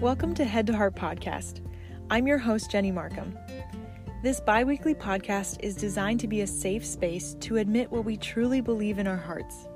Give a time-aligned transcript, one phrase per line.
[0.00, 1.66] Welcome to Head to Heart Podcast.
[2.10, 3.34] I'm your host, Jenny Markham.
[4.22, 8.18] This bi weekly podcast is designed to be a safe space to admit what we
[8.18, 9.68] truly believe in our hearts.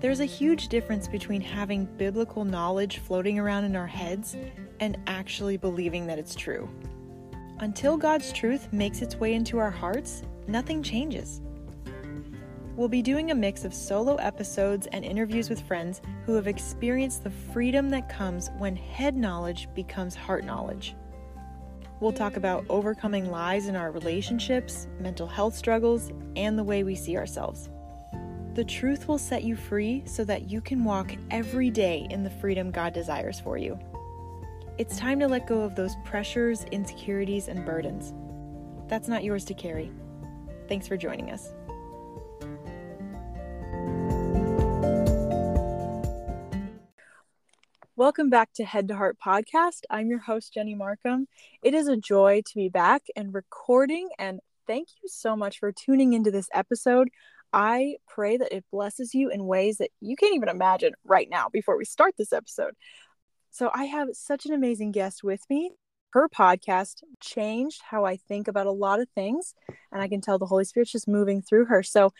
[0.00, 4.36] There's a huge difference between having biblical knowledge floating around in our heads
[4.78, 6.70] and actually believing that it's true.
[7.58, 11.40] Until God's truth makes its way into our hearts, nothing changes.
[12.78, 17.24] We'll be doing a mix of solo episodes and interviews with friends who have experienced
[17.24, 20.94] the freedom that comes when head knowledge becomes heart knowledge.
[21.98, 26.94] We'll talk about overcoming lies in our relationships, mental health struggles, and the way we
[26.94, 27.68] see ourselves.
[28.54, 32.30] The truth will set you free so that you can walk every day in the
[32.30, 33.76] freedom God desires for you.
[34.78, 38.14] It's time to let go of those pressures, insecurities, and burdens.
[38.86, 39.90] That's not yours to carry.
[40.68, 41.54] Thanks for joining us.
[47.98, 49.80] Welcome back to Head to Heart podcast.
[49.90, 51.26] I'm your host, Jenny Markham.
[51.64, 55.72] It is a joy to be back and recording, and thank you so much for
[55.72, 57.08] tuning into this episode.
[57.52, 61.48] I pray that it blesses you in ways that you can't even imagine right now
[61.52, 62.74] before we start this episode.
[63.50, 65.72] So, I have such an amazing guest with me.
[66.10, 69.56] Her podcast changed how I think about a lot of things,
[69.90, 71.82] and I can tell the Holy Spirit's just moving through her.
[71.82, 72.12] So,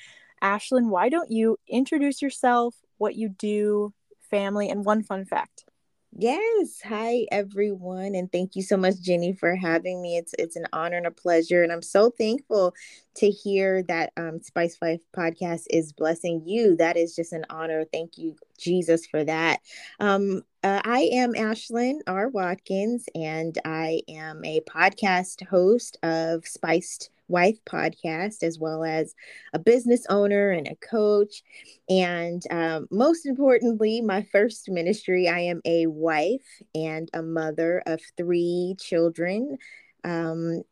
[0.42, 3.94] Ashlyn, why don't you introduce yourself, what you do,
[4.28, 5.67] family, and one fun fact?
[6.12, 6.80] Yes.
[6.84, 10.16] Hi everyone and thank you so much Jenny for having me.
[10.16, 12.74] It's it's an honor and a pleasure and I'm so thankful
[13.16, 16.76] to hear that um Spiced Wife podcast is blessing you.
[16.76, 17.84] That is just an honor.
[17.92, 19.60] Thank you Jesus for that.
[20.00, 22.28] Um uh, I am Ashlyn R.
[22.28, 29.14] Watkins and I am a podcast host of Spiced Wife podcast, as well as
[29.52, 31.42] a business owner and a coach.
[31.88, 38.00] And um, most importantly, my first ministry, I am a wife and a mother of
[38.16, 39.58] three children.
[40.04, 40.62] Um,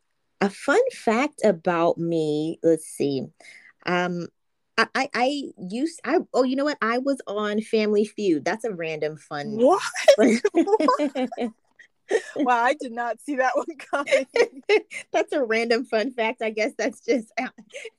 [0.41, 3.23] a fun fact about me, let's see.
[3.85, 4.27] Um,
[4.77, 8.45] I, I, I used I oh you know what I was on Family Feud.
[8.45, 9.57] That's a random fun.
[9.57, 9.81] What?
[10.53, 11.29] what?
[12.37, 14.27] wow, I did not see that one coming.
[15.11, 16.41] that's a random fun fact.
[16.41, 17.31] I guess that's just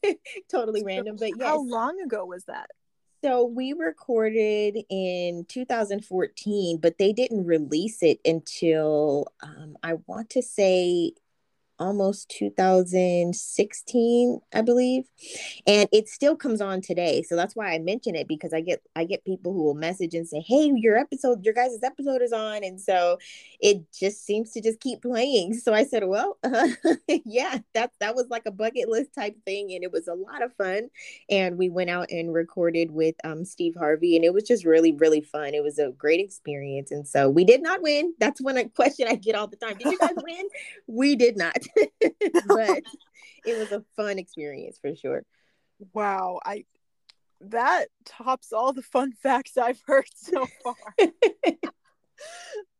[0.50, 1.16] totally random.
[1.18, 1.46] But yes.
[1.46, 2.70] How long ago was that?
[3.22, 10.42] So we recorded in 2014, but they didn't release it until um, I want to
[10.42, 11.12] say
[11.78, 15.04] almost 2016 i believe.
[15.66, 17.22] And it still comes on today.
[17.22, 20.14] So that's why i mention it because i get i get people who will message
[20.14, 22.64] and say hey your episode your guys' episode is on.
[22.64, 23.18] And so
[23.60, 25.54] it just seems to just keep playing.
[25.54, 26.68] So i said well uh,
[27.24, 30.42] yeah that that was like a bucket list type thing and it was a lot
[30.42, 30.88] of fun.
[31.30, 34.92] And we went out and recorded with um, steve harvey and it was just really
[34.92, 35.54] really fun.
[35.54, 36.90] It was a great experience.
[36.90, 38.14] And so we did not win.
[38.18, 39.76] That's one question i get all the time.
[39.76, 40.48] Did you guys win?
[40.86, 41.56] We did not
[42.46, 42.82] but
[43.44, 45.24] it was a fun experience for sure.
[45.92, 46.64] Wow, I
[47.40, 50.74] that tops all the fun facts I've heard so far.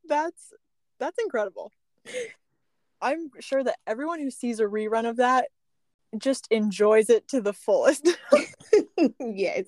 [0.09, 0.53] that's
[0.98, 1.72] that's incredible.
[3.00, 5.48] I'm sure that everyone who sees a rerun of that
[6.16, 8.09] just enjoys it to the fullest.
[9.21, 9.66] yes.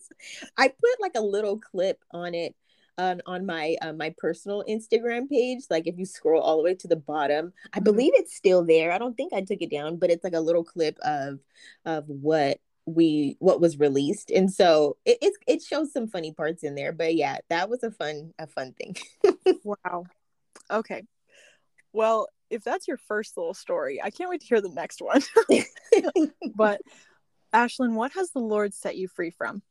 [0.56, 2.56] I put like a little clip on it
[2.98, 5.64] on on my uh, my personal Instagram page.
[5.70, 7.84] Like if you scroll all the way to the bottom, I mm-hmm.
[7.84, 8.92] believe it's still there.
[8.92, 11.40] I don't think I took it down, but it's like a little clip of
[11.84, 16.62] of what we what was released and so it, it it shows some funny parts
[16.62, 18.96] in there but yeah that was a fun a fun thing
[19.64, 20.04] wow
[20.70, 21.02] okay
[21.92, 25.22] well if that's your first little story i can't wait to hear the next one
[26.54, 26.80] but
[27.52, 29.62] ashlyn what has the lord set you free from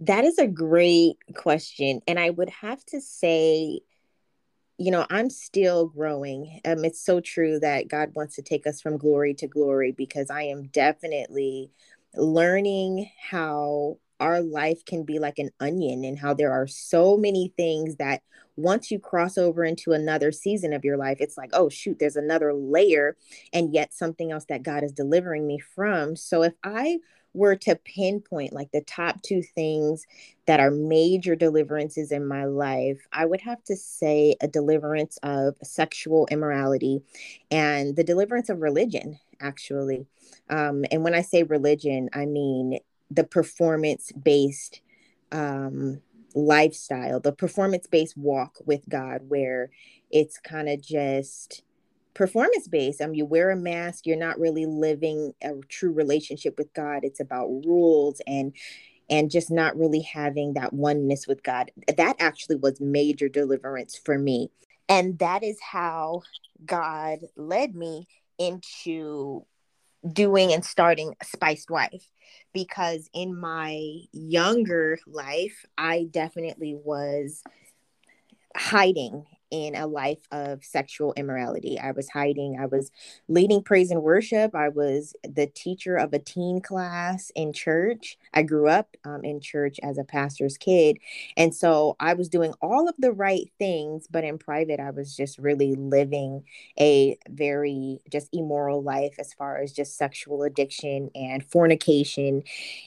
[0.00, 2.00] that is a great question.
[2.08, 3.80] And I would have to say,
[4.78, 6.60] you know, I'm still growing.
[6.64, 10.30] Um, it's so true that God wants to take us from glory to glory because
[10.30, 11.70] I am definitely
[12.14, 17.52] learning how our life can be like an onion and how there are so many
[17.56, 18.22] things that
[18.56, 22.16] once you cross over into another season of your life, it's like, oh, shoot, there's
[22.16, 23.16] another layer
[23.52, 26.16] and yet something else that God is delivering me from.
[26.16, 26.98] So if I
[27.32, 30.06] were to pinpoint like the top two things
[30.46, 35.54] that are major deliverances in my life, I would have to say a deliverance of
[35.62, 37.02] sexual immorality
[37.50, 40.06] and the deliverance of religion, actually.
[40.48, 42.80] Um, and when I say religion, I mean
[43.10, 44.80] the performance based
[45.32, 46.00] um,
[46.34, 49.70] lifestyle, the performance based walk with God, where
[50.10, 51.62] it's kind of just
[52.14, 53.00] performance based.
[53.00, 57.04] I mean, you wear a mask, you're not really living a true relationship with God.
[57.04, 58.54] It's about rules and
[59.08, 61.72] and just not really having that oneness with God.
[61.96, 64.50] That actually was major deliverance for me.
[64.88, 66.22] And that is how
[66.64, 68.06] God led me
[68.38, 69.44] into
[70.10, 72.08] doing and starting Spiced Wife
[72.52, 73.82] because in my
[74.12, 77.42] younger life, I definitely was
[78.56, 81.78] hiding in a life of sexual immorality.
[81.78, 82.58] I was hiding.
[82.60, 82.90] I was
[83.28, 84.54] leading praise and worship.
[84.54, 88.18] I was the teacher of a teen class in church.
[88.32, 90.98] I grew up um, in church as a pastor's kid.
[91.36, 95.16] And so I was doing all of the right things, but in private, I was
[95.16, 96.44] just really living
[96.78, 102.42] a very just immoral life as far as just sexual addiction and fornication.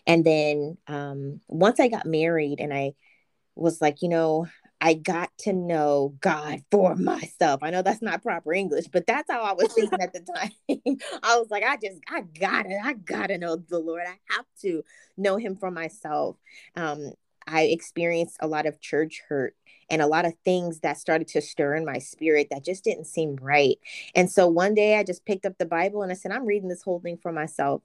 [0.07, 2.94] And then um, once I got married and I
[3.56, 4.48] was like, you know,
[4.83, 7.63] I got to know God for myself.
[7.63, 10.97] I know that's not proper English, but that's how I was thinking at the time.
[11.24, 14.03] I was like, I just, I gotta, I gotta know the Lord.
[14.06, 14.83] I have to
[15.15, 16.35] know Him for myself.
[16.75, 17.13] Um,
[17.47, 19.56] I experienced a lot of church hurt
[19.89, 23.05] and a lot of things that started to stir in my spirit that just didn't
[23.05, 23.77] seem right.
[24.15, 26.69] And so one day I just picked up the Bible and I said, I'm reading
[26.69, 27.81] this whole thing for myself.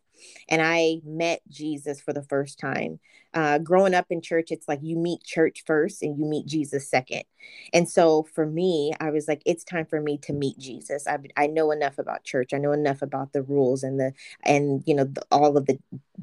[0.49, 2.99] And I met Jesus for the first time.
[3.35, 6.89] Uh, growing up in church, it's like you meet church first and you meet Jesus
[6.89, 7.25] second.
[7.73, 11.07] And so for me, I was like, it's time for me to meet Jesus.
[11.07, 12.55] I, I know enough about church.
[12.55, 14.13] I know enough about the rules and the
[14.45, 15.79] and you know the, all of the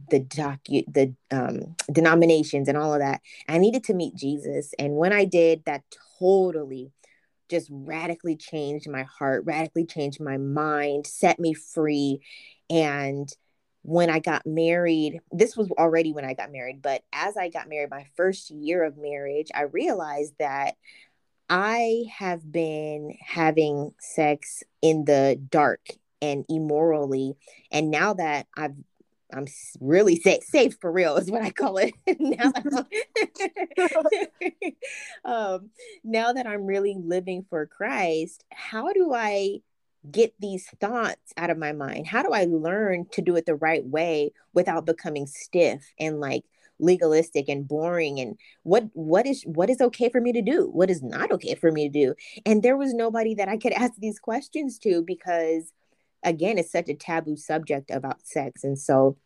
[0.09, 3.21] the docu the um, denominations and all of that.
[3.47, 5.83] I needed to meet Jesus, and when I did, that
[6.19, 6.91] totally
[7.49, 12.19] just radically changed my heart, radically changed my mind, set me free,
[12.69, 13.29] and
[13.83, 17.69] when I got married, this was already when I got married, but as I got
[17.69, 20.73] married, my first year of marriage, I realized that
[21.49, 25.81] I have been having sex in the dark
[26.19, 27.35] and immorally.
[27.71, 28.75] And now that I've
[29.35, 29.47] I'm
[29.79, 31.93] really safe, safe for real is what I call it.
[32.19, 32.51] now,
[35.25, 35.69] um,
[36.03, 39.59] now that I'm really living for Christ, how do I
[40.09, 42.07] get these thoughts out of my mind?
[42.07, 46.43] How do I learn to do it the right way without becoming stiff and like
[46.77, 50.69] legalistic and boring and what what is what is okay for me to do?
[50.71, 52.15] What is not okay for me to do?
[52.45, 55.71] And there was nobody that I could ask these questions to because
[56.23, 58.63] again, it's such a taboo subject about sex.
[58.63, 59.17] And so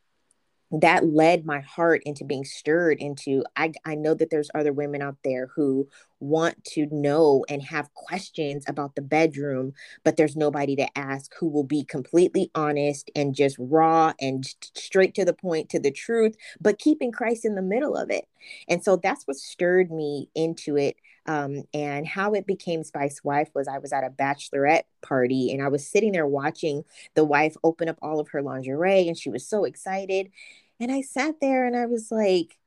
[0.72, 5.02] that led my heart into being stirred into I, I know that there's other women
[5.02, 5.88] out there who
[6.20, 9.74] want to know and have questions about the bedroom
[10.04, 14.46] but there's nobody to ask who will be completely honest and just raw and
[14.76, 18.26] straight to the point to the truth but keeping christ in the middle of it.
[18.68, 20.96] And so that's what stirred me into it
[21.30, 25.62] um, and how it became Spiced Wife was I was at a bachelorette party and
[25.62, 26.84] I was sitting there watching
[27.14, 30.32] the wife open up all of her lingerie and she was so excited.
[30.80, 32.58] And I sat there and I was like,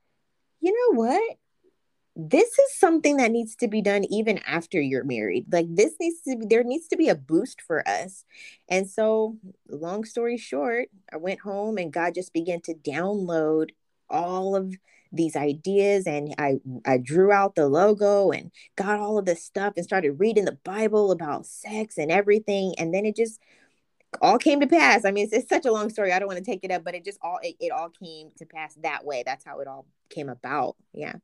[0.60, 1.38] you know what?
[2.14, 5.52] This is something that needs to be done even after you're married.
[5.52, 8.24] Like this needs to be there needs to be a boost for us.
[8.68, 9.38] And so,
[9.68, 13.70] long story short, I went home and God just began to download
[14.08, 14.72] all of
[15.12, 19.74] these ideas and I I drew out the logo and got all of this stuff
[19.76, 23.40] and started reading the Bible about sex and everything and then it just
[24.20, 25.04] all came to pass.
[25.04, 26.12] I mean, it's, it's such a long story.
[26.12, 28.30] I don't want to take it up, but it just all it, it all came
[28.38, 29.22] to pass that way.
[29.24, 30.76] That's how it all came about.
[30.92, 31.14] Yeah.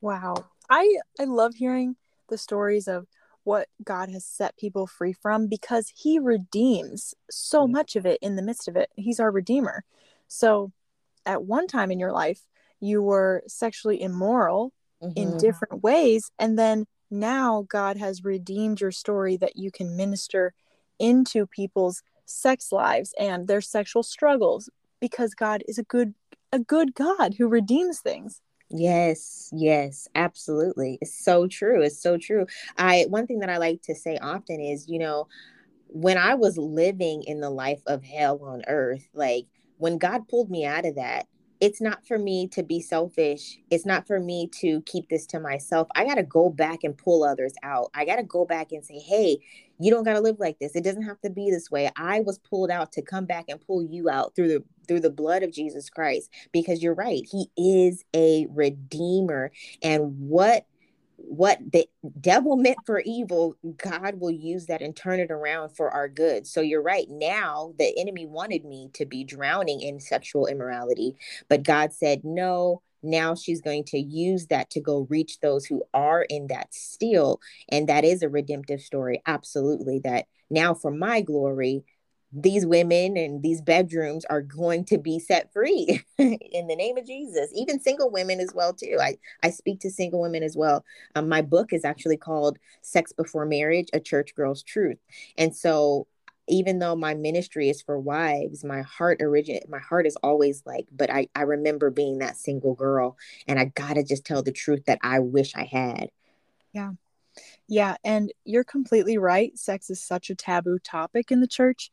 [0.00, 0.34] Wow.
[0.68, 1.96] I I love hearing
[2.28, 3.06] the stories of
[3.44, 7.72] what God has set people free from because he redeems so mm.
[7.72, 8.90] much of it in the midst of it.
[8.96, 9.84] He's our redeemer.
[10.28, 10.72] So
[11.26, 12.40] at one time in your life,
[12.84, 14.72] you were sexually immoral
[15.02, 15.12] mm-hmm.
[15.16, 16.30] in different ways.
[16.38, 20.52] And then now God has redeemed your story that you can minister
[20.98, 26.14] into people's sex lives and their sexual struggles because God is a good
[26.52, 28.40] a good God who redeems things.
[28.70, 30.98] Yes, yes, absolutely.
[31.02, 31.82] It's so true.
[31.82, 32.46] It's so true.
[32.78, 35.28] I one thing that I like to say often is, you know,
[35.88, 39.46] when I was living in the life of hell on earth, like
[39.78, 41.26] when God pulled me out of that,
[41.60, 43.58] it's not for me to be selfish.
[43.70, 45.88] It's not for me to keep this to myself.
[45.94, 47.90] I got to go back and pull others out.
[47.94, 49.38] I got to go back and say, hey,
[49.78, 50.76] you don't got to live like this.
[50.76, 51.90] It doesn't have to be this way.
[51.96, 55.10] I was pulled out to come back and pull you out through the through the
[55.10, 57.26] blood of Jesus Christ because you're right.
[57.30, 59.50] He is a redeemer.
[59.82, 60.66] And what
[61.16, 61.86] what the
[62.20, 66.46] devil meant for evil, God will use that and turn it around for our good.
[66.46, 67.06] So you're right.
[67.08, 71.16] Now, the enemy wanted me to be drowning in sexual immorality,
[71.48, 72.82] but God said, no.
[73.06, 77.38] Now she's going to use that to go reach those who are in that still.
[77.68, 79.20] And that is a redemptive story.
[79.26, 79.98] Absolutely.
[79.98, 81.84] That now, for my glory,
[82.34, 87.06] these women and these bedrooms are going to be set free in the name of
[87.06, 87.50] Jesus.
[87.54, 88.98] Even single women as well too.
[89.00, 90.84] I I speak to single women as well.
[91.14, 94.98] Um, my book is actually called Sex Before Marriage: A Church Girl's Truth.
[95.38, 96.08] And so
[96.48, 100.88] even though my ministry is for wives, my heart origin my heart is always like,
[100.90, 104.84] but I, I remember being that single girl and I gotta just tell the truth
[104.86, 106.10] that I wish I had.
[106.72, 106.92] Yeah.
[107.68, 107.96] Yeah.
[108.04, 109.56] And you're completely right.
[109.58, 111.90] Sex is such a taboo topic in the church.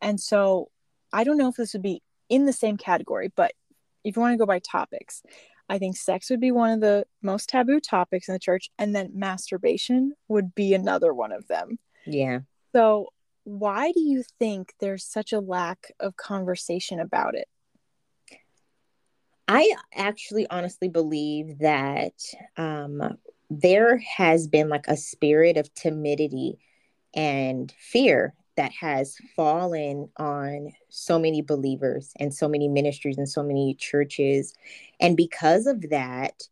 [0.00, 0.70] And so
[1.12, 3.52] I don't know if this would be in the same category, but
[4.04, 5.22] if you want to go by topics,
[5.68, 8.70] I think sex would be one of the most taboo topics in the church.
[8.78, 11.78] And then masturbation would be another one of them.
[12.06, 12.40] Yeah.
[12.74, 13.08] So
[13.44, 17.48] why do you think there's such a lack of conversation about it?
[19.48, 22.14] I actually honestly believe that
[22.56, 26.58] um, there has been like a spirit of timidity
[27.14, 33.42] and fear that has fallen on so many believers and so many ministries and so
[33.42, 34.54] many churches.
[35.00, 36.42] And because of that,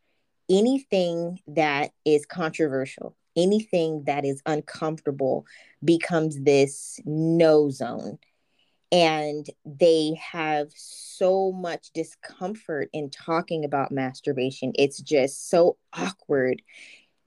[0.49, 5.47] anything that is controversial, anything that is uncomfortable
[5.85, 8.19] becomes this no zone.
[8.91, 14.73] And they have so much discomfort in talking about masturbation.
[14.77, 16.63] It's just so awkward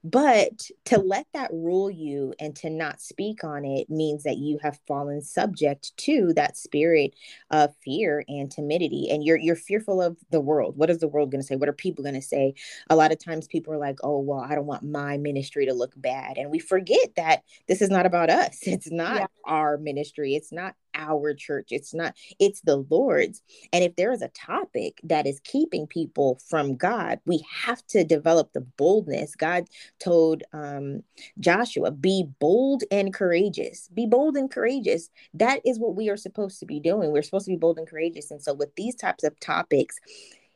[0.04, 4.58] but to let that rule you and to not speak on it means that you
[4.62, 7.14] have fallen subject to that spirit
[7.50, 9.08] of fear and timidity.
[9.10, 10.76] And you're you're fearful of the world.
[10.76, 11.56] What is the world going to say?
[11.56, 12.54] What are people going to say?
[12.90, 15.74] A lot of times people are like, oh, well, I don't want my ministry to
[15.74, 16.36] look bad.
[16.36, 18.58] And we forget that this is not about us.
[18.72, 19.26] It's not yeah.
[19.44, 20.34] our ministry.
[20.34, 21.68] It's not our church.
[21.70, 23.42] It's not, it's the Lord's.
[23.72, 28.04] And if there is a topic that is keeping people from God, we have to
[28.04, 29.34] develop the boldness.
[29.34, 29.68] God
[29.98, 31.02] told um,
[31.38, 33.88] Joshua, be bold and courageous.
[33.94, 35.10] Be bold and courageous.
[35.34, 37.12] That is what we are supposed to be doing.
[37.12, 38.30] We're supposed to be bold and courageous.
[38.30, 39.98] And so, with these types of topics,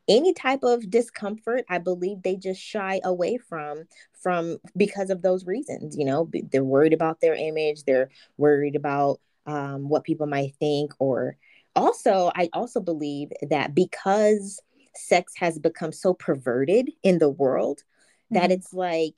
[0.08, 5.46] any type of discomfort i believe they just shy away from from because of those
[5.46, 10.54] reasons you know they're worried about their image they're worried about um, what people might
[10.58, 11.36] think or
[11.74, 14.60] also i also believe that because
[14.94, 17.80] sex has become so perverted in the world
[18.30, 18.52] that mm-hmm.
[18.52, 19.14] it's like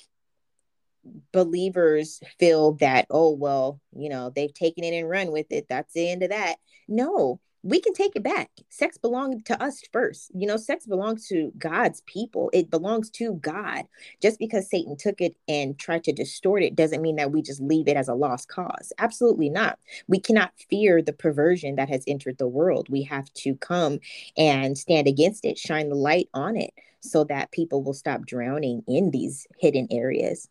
[1.32, 5.92] believers feel that oh well you know they've taken it and run with it that's
[5.94, 6.56] the end of that
[6.88, 8.50] no we can take it back.
[8.68, 10.30] Sex belonged to us first.
[10.34, 12.50] You know, sex belongs to God's people.
[12.52, 13.84] It belongs to God.
[14.22, 17.60] Just because Satan took it and tried to distort it doesn't mean that we just
[17.60, 18.92] leave it as a lost cause.
[18.98, 19.78] Absolutely not.
[20.06, 22.88] We cannot fear the perversion that has entered the world.
[22.88, 23.98] We have to come
[24.36, 28.82] and stand against it, shine the light on it so that people will stop drowning
[28.86, 30.48] in these hidden areas.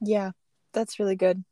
[0.00, 0.32] Yeah,
[0.72, 1.44] that's really good.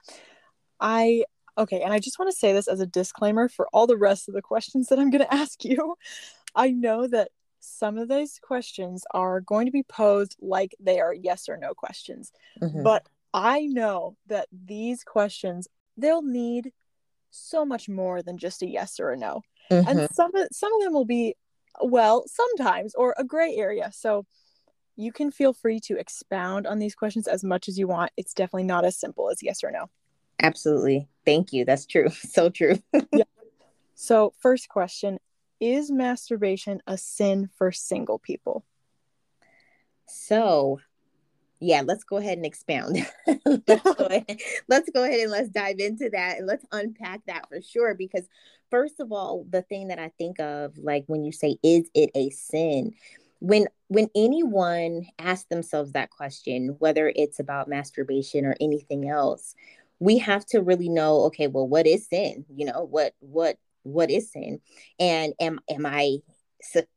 [0.81, 1.25] I
[1.61, 4.29] Okay, and I just want to say this as a disclaimer for all the rest
[4.29, 5.95] of the questions that I'm going to ask you.
[6.55, 11.15] I know that some of these questions are going to be posed like they are
[11.15, 12.33] yes or no questions.
[12.61, 12.83] Mm-hmm.
[12.83, 16.73] But I know that these questions they'll need
[17.31, 19.43] so much more than just a yes or a no.
[19.71, 19.89] Mm-hmm.
[19.89, 21.35] And some of some of them will be
[21.83, 23.91] well, sometimes or a gray area.
[23.93, 24.27] So
[24.97, 28.13] you can feel free to expound on these questions as much as you want.
[28.17, 29.89] It's definitely not as simple as yes or no.
[30.43, 31.09] Absolutely.
[31.31, 31.65] Thank you.
[31.65, 32.09] That's true.
[32.11, 32.77] So true.
[33.13, 33.25] yeah.
[33.95, 35.19] So, first question
[35.61, 38.65] Is masturbation a sin for single people?
[40.07, 40.81] So,
[41.61, 43.07] yeah, let's go ahead and expound.
[43.47, 47.49] let's, go ahead, let's go ahead and let's dive into that and let's unpack that
[47.49, 47.95] for sure.
[47.95, 48.27] Because,
[48.71, 52.11] first of all, the thing that I think of, like when you say, is it
[52.17, 52.95] a sin?
[53.39, 59.55] When when anyone asks themselves that question, whether it's about masturbation or anything else,
[60.01, 62.45] we have to really know okay well what is sin?
[62.53, 64.61] You know what what what is sin?
[64.99, 66.19] And am am i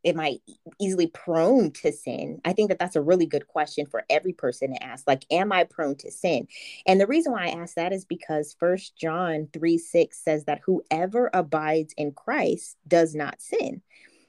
[0.04, 0.38] am i
[0.80, 2.42] easily prone to sin?
[2.44, 5.52] I think that that's a really good question for every person to ask like am
[5.52, 6.48] i prone to sin?
[6.88, 10.62] And the reason why i ask that is because first john 3 6 says that
[10.66, 13.82] whoever abides in christ does not sin.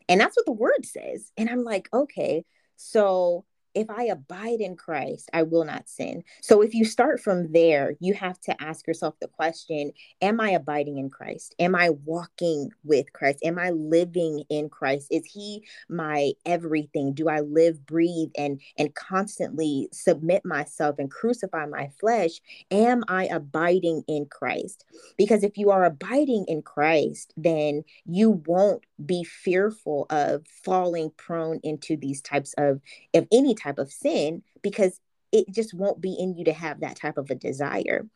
[0.08, 1.32] And that's what the word says.
[1.36, 2.44] And i'm like okay
[2.76, 6.22] so if I abide in Christ, I will not sin.
[6.40, 10.50] So if you start from there, you have to ask yourself the question Am I
[10.50, 11.54] abiding in Christ?
[11.58, 13.40] Am I walking with Christ?
[13.44, 15.08] Am I living in Christ?
[15.10, 17.12] Is He my everything?
[17.12, 22.40] Do I live, breathe, and, and constantly submit myself and crucify my flesh?
[22.70, 24.84] Am I abiding in Christ?
[25.16, 31.60] Because if you are abiding in Christ, then you won't be fearful of falling prone
[31.62, 32.80] into these types of,
[33.14, 35.00] of any type of sin because
[35.32, 38.06] it just won't be in you to have that type of a desire.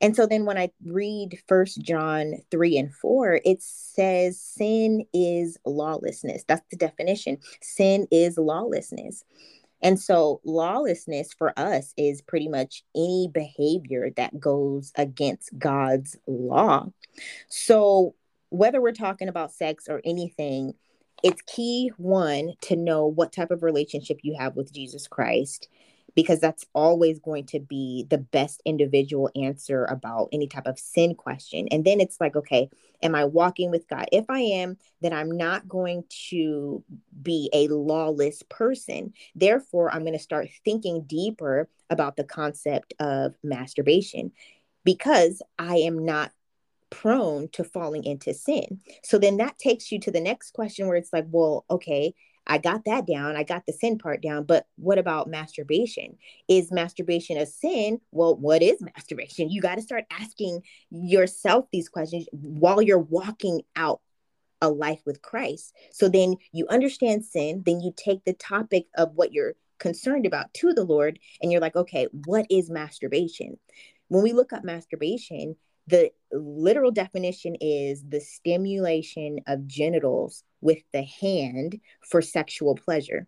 [0.00, 5.58] And so then when I read First John 3 and 4, it says sin is
[5.64, 6.44] lawlessness.
[6.46, 7.38] That's the definition.
[7.60, 9.24] Sin is lawlessness.
[9.82, 16.86] And so, lawlessness for us is pretty much any behavior that goes against God's law.
[17.48, 18.14] So,
[18.50, 20.74] whether we're talking about sex or anything,
[21.22, 25.68] it's key one to know what type of relationship you have with Jesus Christ
[26.14, 31.14] because that's always going to be the best individual answer about any type of sin
[31.14, 31.68] question.
[31.70, 32.68] And then it's like, okay,
[33.02, 34.06] am I walking with God?
[34.12, 36.82] If I am, then I'm not going to
[37.22, 39.12] be a lawless person.
[39.34, 44.32] Therefore, I'm going to start thinking deeper about the concept of masturbation
[44.84, 46.32] because I am not
[46.90, 48.80] prone to falling into sin.
[49.02, 52.14] So then that takes you to the next question where it's like, well, okay,
[52.46, 53.36] I got that down.
[53.36, 54.44] I got the sin part down.
[54.44, 56.16] But what about masturbation?
[56.48, 58.00] Is masturbation a sin?
[58.10, 59.50] Well, what is masturbation?
[59.50, 64.00] You got to start asking yourself these questions while you're walking out
[64.62, 65.74] a life with Christ.
[65.92, 70.52] So then you understand sin, then you take the topic of what you're concerned about
[70.54, 73.58] to the Lord, and you're like, okay, what is masturbation?
[74.08, 75.56] When we look up masturbation,
[75.90, 83.26] the literal definition is the stimulation of genitals with the hand for sexual pleasure.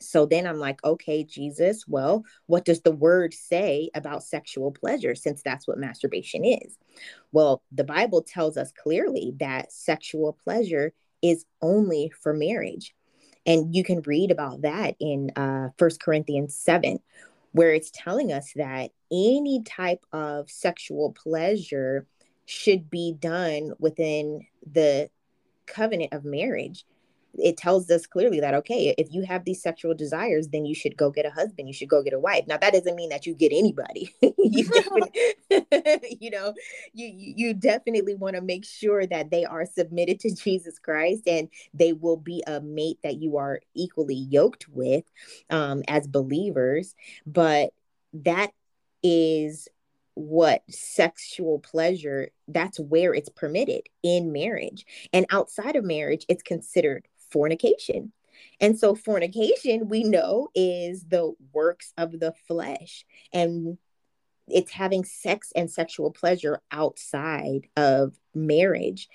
[0.00, 5.14] So then I'm like, okay, Jesus, well, what does the word say about sexual pleasure
[5.14, 6.78] since that's what masturbation is?
[7.32, 12.94] Well, the Bible tells us clearly that sexual pleasure is only for marriage.
[13.46, 16.98] And you can read about that in uh, 1 Corinthians 7,
[17.52, 22.06] where it's telling us that any type of sexual pleasure
[22.46, 25.08] should be done within the
[25.66, 26.84] covenant of marriage
[27.34, 30.96] it tells us clearly that okay if you have these sexual desires then you should
[30.96, 32.44] go get a husband you should go get a wife.
[32.46, 34.14] Now that doesn't mean that you get anybody.
[34.42, 34.68] You,
[36.20, 36.54] you know
[36.92, 41.48] you you definitely want to make sure that they are submitted to jesus christ and
[41.74, 45.04] they will be a mate that you are equally yoked with
[45.50, 46.94] um, as believers.
[47.26, 47.70] But
[48.12, 48.52] that
[49.02, 49.68] is
[50.14, 54.84] what sexual pleasure that's where it's permitted in marriage.
[55.12, 58.12] And outside of marriage it's considered fornication
[58.60, 63.78] and so fornication we know is the works of the flesh and
[64.48, 69.08] it's having sex and sexual pleasure outside of marriage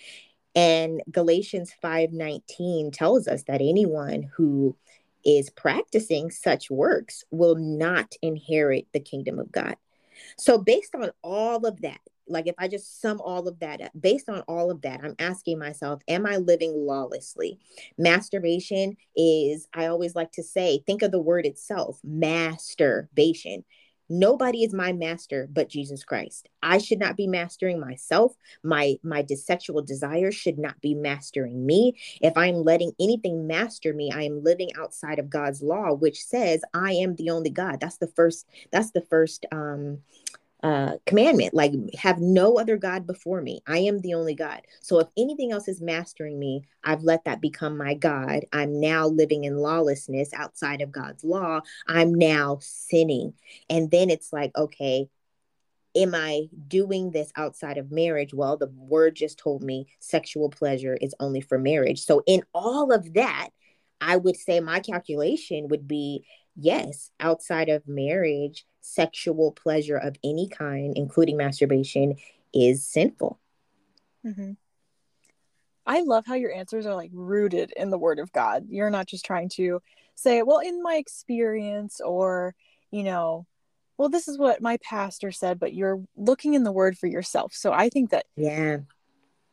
[0.56, 4.75] and galatians 5:19 tells us that anyone who
[5.25, 9.75] is practicing such works will not inherit the kingdom of God.
[10.38, 13.91] So, based on all of that, like if I just sum all of that up,
[13.99, 17.59] based on all of that, I'm asking myself, am I living lawlessly?
[17.97, 23.63] Masturbation is, I always like to say, think of the word itself masturbation.
[24.07, 26.47] Nobody is my master but Jesus Christ.
[26.61, 28.35] I should not be mastering myself.
[28.63, 31.95] My my sexual desires should not be mastering me.
[32.21, 36.61] If I'm letting anything master me, I am living outside of God's law, which says
[36.73, 37.79] I am the only God.
[37.79, 38.45] That's the first.
[38.71, 39.99] That's the first um,
[40.63, 43.61] uh, commandment like have no other god before me.
[43.67, 44.61] I am the only god.
[44.81, 48.45] So if anything else is mastering me i've let that become my god.
[48.53, 51.61] I'm now living in lawlessness outside of god's law.
[51.87, 53.33] I'm now sinning.
[53.69, 55.09] And then it's like okay
[55.95, 58.33] am i doing this outside of marriage?
[58.33, 62.01] Well the word just told me sexual pleasure is only for marriage.
[62.01, 63.49] So in all of that
[64.01, 70.47] i would say my calculation would be yes outside of marriage sexual pleasure of any
[70.47, 72.15] kind, including masturbation,
[72.53, 73.39] is sinful.
[74.25, 74.51] Mm-hmm.
[75.85, 78.65] I love how your answers are like rooted in the word of God.
[78.69, 79.81] You're not just trying to
[80.15, 82.55] say, well, in my experience, or,
[82.91, 83.45] you know,
[83.97, 87.53] well, this is what my pastor said, but you're looking in the word for yourself.
[87.53, 88.77] So I think that, yeah,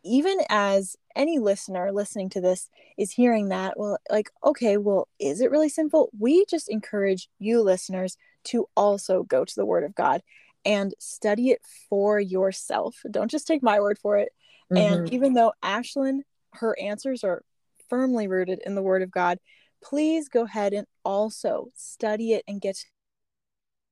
[0.04, 2.68] even as any listener listening to this
[2.98, 6.10] is hearing that, well, like, okay, well, is it really sinful?
[6.18, 10.22] We just encourage you listeners to also go to the Word of God
[10.64, 12.96] and study it for yourself.
[13.10, 14.30] Don't just take my word for it.
[14.72, 14.94] Mm-hmm.
[14.94, 16.20] And even though Ashlyn,
[16.54, 17.42] her answers are
[17.88, 19.38] firmly rooted in the Word of God,
[19.82, 22.78] please go ahead and also study it and get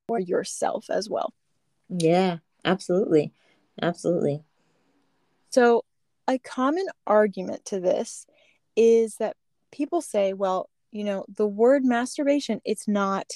[0.06, 1.32] for yourself as well.
[1.88, 3.32] Yeah, absolutely.
[3.82, 4.42] Absolutely.
[5.50, 5.84] So,
[6.28, 8.26] a common argument to this
[8.76, 9.36] is that
[9.72, 13.26] people say, well, you know, the word masturbation, it's not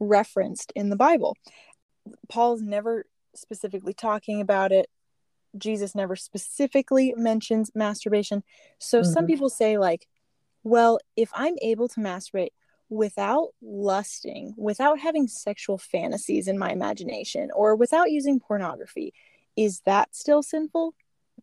[0.00, 1.36] referenced in the Bible.
[2.28, 4.88] Paul's never specifically talking about it.
[5.56, 8.42] Jesus never specifically mentions masturbation.
[8.78, 9.12] So mm-hmm.
[9.12, 10.06] some people say, like,
[10.62, 12.50] well, if I'm able to masturbate,
[12.90, 19.12] without lusting, without having sexual fantasies in my imagination, or without using pornography,
[19.56, 20.94] is that still sinful?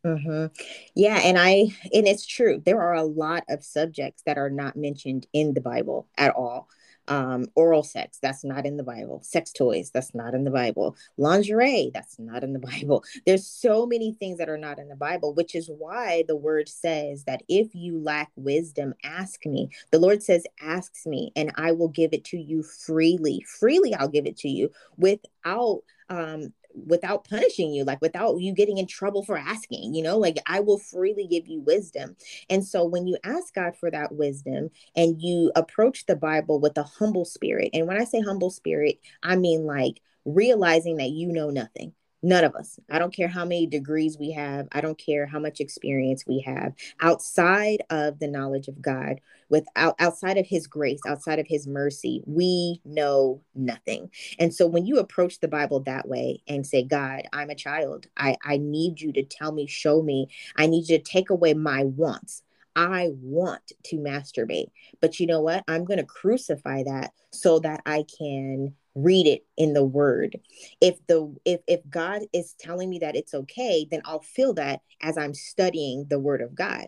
[0.04, 0.48] Mm-hmm.
[0.96, 2.62] Yeah, and I and it's true.
[2.64, 6.68] There are a lot of subjects that are not mentioned in the Bible at all
[7.08, 9.22] um, oral sex that's not in the bible.
[9.24, 10.96] Sex toys that's not in the bible.
[11.18, 13.04] Lingerie that's not in the bible.
[13.26, 16.68] There's so many things that are not in the bible which is why the word
[16.70, 19.70] says that if you lack wisdom ask me.
[19.92, 23.46] The lord says asks me and i will give it to you freely.
[23.60, 26.54] Freely i'll give it to you without um
[26.86, 30.60] without punishing you like without you getting in trouble for asking you know like i
[30.60, 32.16] will freely give you wisdom.
[32.50, 36.78] And so when you ask god for that wisdom and you approach the bible with
[36.78, 41.32] a humble spirit and when i say humble spirit i mean like realizing that you
[41.32, 41.94] know nothing
[42.26, 42.80] None of us.
[42.90, 44.68] I don't care how many degrees we have.
[44.72, 49.94] I don't care how much experience we have outside of the knowledge of God, without
[50.00, 54.10] outside of his grace, outside of his mercy, we know nothing.
[54.40, 58.08] And so when you approach the Bible that way and say, God, I'm a child.
[58.18, 60.30] I, I need you to tell me, show me.
[60.56, 62.42] I need you to take away my wants.
[62.76, 64.72] I want to masturbate.
[65.00, 65.64] But you know what?
[65.68, 70.40] I'm going to crucify that so that I can read it in the word.
[70.82, 74.82] If the if if god is telling me that it's okay then i'll feel that
[75.02, 76.88] as i'm studying the word of god.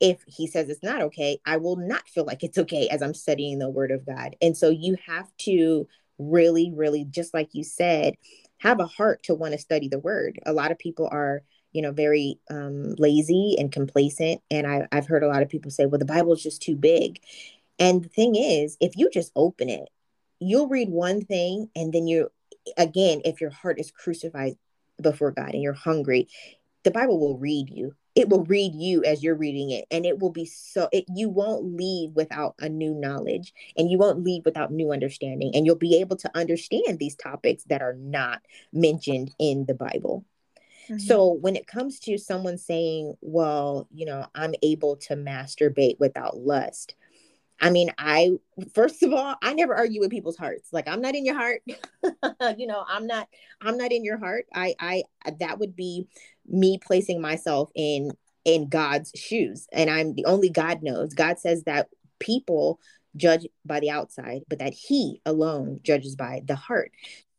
[0.00, 3.14] If he says it's not okay i will not feel like it's okay as i'm
[3.14, 4.34] studying the word of god.
[4.40, 5.86] And so you have to
[6.18, 8.14] really really just like you said
[8.58, 10.38] have a heart to want to study the word.
[10.46, 14.40] A lot of people are you know very um, lazy and complacent.
[14.50, 16.76] And I, i've heard a lot of people say well the bible is just too
[16.76, 17.20] big.
[17.78, 19.88] And the thing is if you just open it
[20.48, 22.30] you'll read one thing and then you
[22.76, 24.54] again if your heart is crucified
[25.00, 26.28] before god and you're hungry
[26.84, 30.18] the bible will read you it will read you as you're reading it and it
[30.18, 34.44] will be so it you won't leave without a new knowledge and you won't leave
[34.44, 39.30] without new understanding and you'll be able to understand these topics that are not mentioned
[39.38, 40.24] in the bible
[40.88, 40.98] mm-hmm.
[40.98, 46.36] so when it comes to someone saying well you know i'm able to masturbate without
[46.36, 46.94] lust
[47.62, 48.32] I mean, I
[48.74, 50.72] first of all, I never argue with people's hearts.
[50.72, 51.62] Like I'm not in your heart.
[52.58, 53.28] you know, I'm not
[53.60, 54.46] I'm not in your heart.
[54.52, 55.04] I I
[55.38, 56.08] that would be
[56.44, 58.10] me placing myself in
[58.44, 59.68] in God's shoes.
[59.72, 61.14] And I'm the only God knows.
[61.14, 62.80] God says that people
[63.16, 66.90] judge by the outside, but that he alone judges by the heart.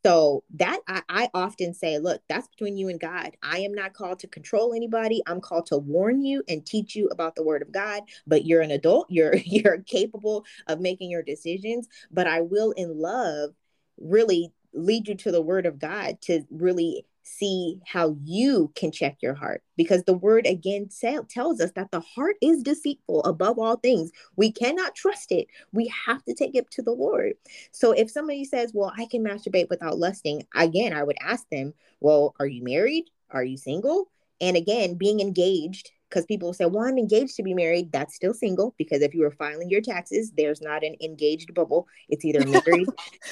[0.06, 3.32] So that I, I, often say, look, that's between you and God.
[3.42, 5.22] I am not called to control anybody.
[5.26, 8.04] I'm called to warn you and teach you about the word of God.
[8.28, 9.08] But you're an adult.
[9.14, 11.88] You're you're capable of making your decisions.
[12.12, 13.52] But I will in love
[13.98, 19.18] really lead you to the word of God to really see how you can check
[19.22, 20.90] your heart because the word again
[21.30, 24.12] tells us that the heart is deceitful above all things.
[24.36, 25.48] We cannot trust it.
[25.72, 27.34] We have to take it to the lord.
[27.72, 31.74] So if somebody says well i can masturbate without lusting again i would ask them
[32.00, 33.06] well are you married?
[33.30, 34.10] Are you single?
[34.42, 37.92] And again being engaged because people say, well, I'm engaged to be married.
[37.92, 41.88] That's still single because if you were filing your taxes, there's not an engaged bubble.
[42.08, 42.88] It's either married.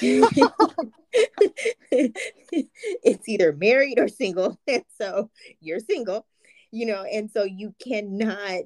[1.92, 4.58] it's either married or single.
[4.68, 6.26] And so you're single,
[6.70, 8.64] you know, and so you cannot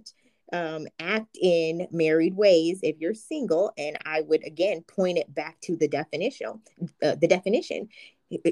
[0.53, 3.73] um, act in married ways if you're single.
[3.77, 6.61] And I would again point it back to the definition.
[7.03, 7.89] Uh, the definition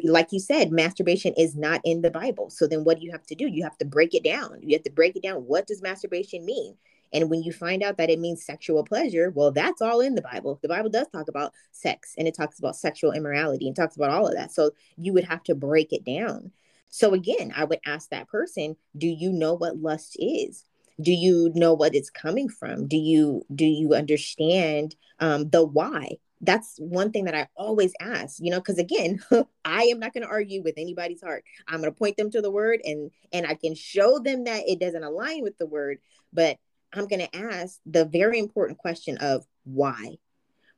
[0.04, 2.50] like you said, masturbation is not in the Bible.
[2.50, 3.48] So then what do you have to do?
[3.48, 4.60] You have to break it down.
[4.62, 5.38] You have to break it down.
[5.46, 6.76] What does masturbation mean?
[7.12, 10.22] And when you find out that it means sexual pleasure, well, that's all in the
[10.22, 10.58] Bible.
[10.62, 14.10] The Bible does talk about sex and it talks about sexual immorality and talks about
[14.10, 14.52] all of that.
[14.52, 16.50] So you would have to break it down.
[16.88, 20.64] So again, I would ask that person, do you know what lust is?
[21.00, 22.86] Do you know what it's coming from?
[22.86, 26.18] Do you do you understand um, the why?
[26.44, 29.22] That's one thing that I always ask, you know, because again,
[29.64, 31.44] I am not going to argue with anybody's heart.
[31.66, 34.64] I'm going to point them to the word and and I can show them that
[34.66, 35.98] it doesn't align with the word,
[36.32, 36.58] but
[36.92, 40.16] I'm going to ask the very important question of why.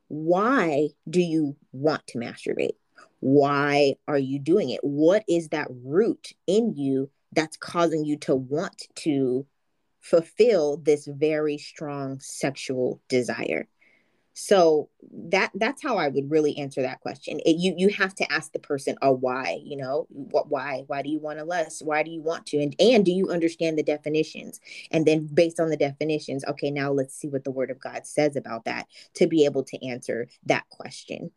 [0.07, 2.75] Why do you want to masturbate?
[3.19, 4.79] Why are you doing it?
[4.81, 9.45] What is that root in you that's causing you to want to
[9.99, 13.67] fulfill this very strong sexual desire?
[14.39, 14.87] So
[15.31, 17.39] that that's how i would really answer that question.
[17.39, 19.59] It, you you have to ask the person a why?
[19.63, 20.83] You know what why?
[20.85, 21.81] Why do you want to less?
[21.81, 22.61] Why do you want to?
[22.61, 24.59] And and do you understand the definitions?
[24.91, 28.05] And then based on the definitions okay now let's see what the word of god
[28.05, 31.31] says about that to be able to answer that question.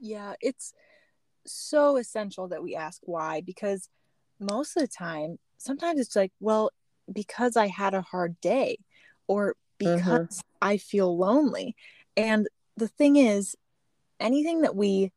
[0.00, 0.72] Yeah it's
[1.44, 3.90] so essential that we ask why because
[4.40, 6.70] most of the time sometimes it's like well
[7.12, 8.78] because i had a hard day
[9.28, 9.56] or.
[9.78, 10.40] Because mm-hmm.
[10.62, 11.76] I feel lonely.
[12.16, 13.56] And the thing is,
[14.20, 15.12] anything that we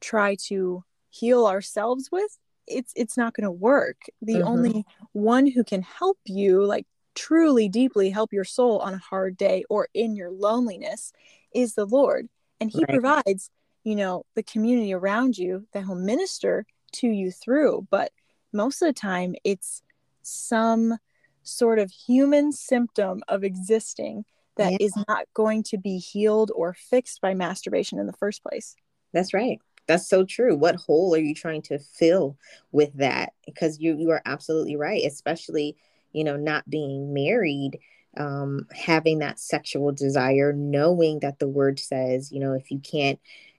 [0.00, 3.96] try to heal ourselves with, it's it's not going to work.
[4.22, 4.48] The mm-hmm.
[4.48, 9.36] only one who can help you like truly deeply help your soul on a hard
[9.36, 11.12] day or in your loneliness
[11.52, 12.28] is the Lord.
[12.60, 13.00] And he right.
[13.00, 13.50] provides,
[13.84, 18.12] you know, the community around you that he'll minister to you through, but
[18.52, 19.82] most of the time it's
[20.22, 20.96] some
[21.42, 24.24] sort of human symptom of existing
[24.56, 24.78] that yeah.
[24.80, 28.76] is not going to be healed or fixed by masturbation in the first place.
[29.12, 29.58] That's right.
[29.86, 30.56] That's so true.
[30.56, 32.36] What hole are you trying to fill
[32.70, 33.32] with that?
[33.44, 35.76] Because you you are absolutely right, especially,
[36.12, 37.78] you know, not being married,
[38.16, 43.18] um, having that sexual desire, knowing that the word says, you know, if you can't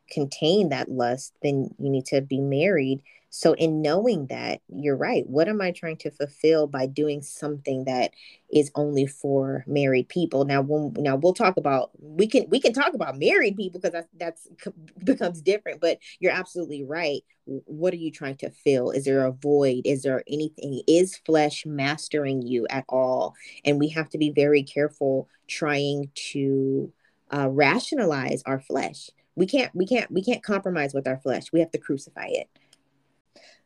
[0.10, 3.02] contain that lust, then you need to be married.
[3.34, 5.26] So, in knowing that, you're right.
[5.26, 8.12] What am I trying to fulfill by doing something that
[8.54, 10.44] is only for married people?
[10.44, 13.94] Now, when now we'll talk about we can we can talk about married people because
[13.94, 14.48] that's that's
[15.06, 15.80] becomes different.
[15.80, 17.24] But you're absolutely right.
[17.46, 18.92] What are you trying to fill?
[18.92, 19.84] Is there a void?
[19.86, 20.82] Is there anything?
[20.86, 23.34] Is flesh mastering you at all?
[23.64, 26.92] And we have to be very careful trying to
[27.34, 29.10] uh, rationalize our flesh.
[29.38, 31.46] We can't we can't we can't compromise with our flesh.
[31.54, 32.50] We have to crucify it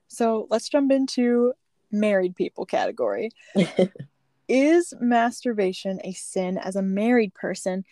[0.08, 1.54] so let's jump into
[1.92, 3.32] married people category.
[4.48, 7.84] is masturbation a sin as a married person?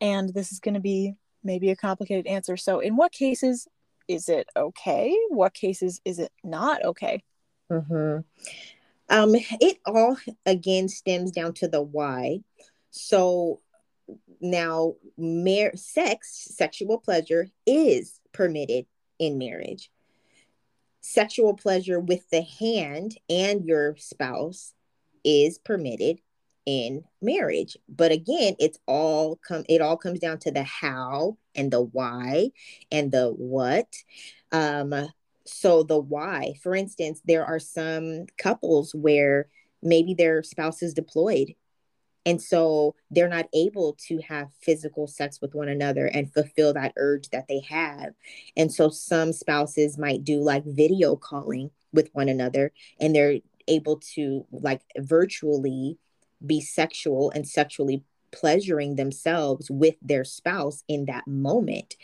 [0.00, 2.56] And this is going to be maybe a complicated answer.
[2.56, 3.68] So, in what cases
[4.08, 5.16] is it okay?
[5.28, 7.22] What cases is it not okay?
[7.70, 8.20] Mm-hmm.
[9.08, 12.40] Um, it all again stems down to the why.
[12.90, 13.60] So
[14.40, 18.86] now, mar- sex, sexual pleasure is permitted
[19.18, 19.90] in marriage
[21.00, 24.74] sexual pleasure with the hand and your spouse
[25.24, 26.18] is permitted
[26.66, 27.76] in marriage.
[27.88, 32.50] But again it's all come it all comes down to the how and the why
[32.92, 33.88] and the what.
[34.52, 34.94] Um
[35.46, 39.48] so the why for instance there are some couples where
[39.82, 41.54] maybe their spouse is deployed
[42.26, 46.92] and so they're not able to have physical sex with one another and fulfill that
[46.96, 48.14] urge that they have.
[48.56, 54.00] And so some spouses might do like video calling with one another and they're able
[54.14, 55.98] to like virtually
[56.44, 58.02] be sexual and sexually
[58.32, 61.96] pleasuring themselves with their spouse in that moment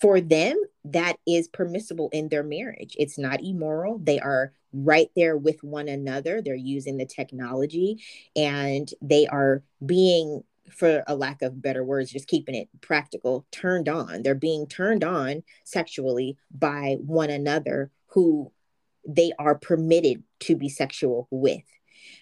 [0.00, 2.96] for them that is permissible in their marriage.
[2.98, 3.98] It's not immoral.
[3.98, 6.42] They are right there with one another.
[6.42, 8.02] They're using the technology
[8.36, 13.88] and they are being for a lack of better words just keeping it practical turned
[13.88, 14.22] on.
[14.22, 18.52] They're being turned on sexually by one another who
[19.06, 21.62] they are permitted to be sexual with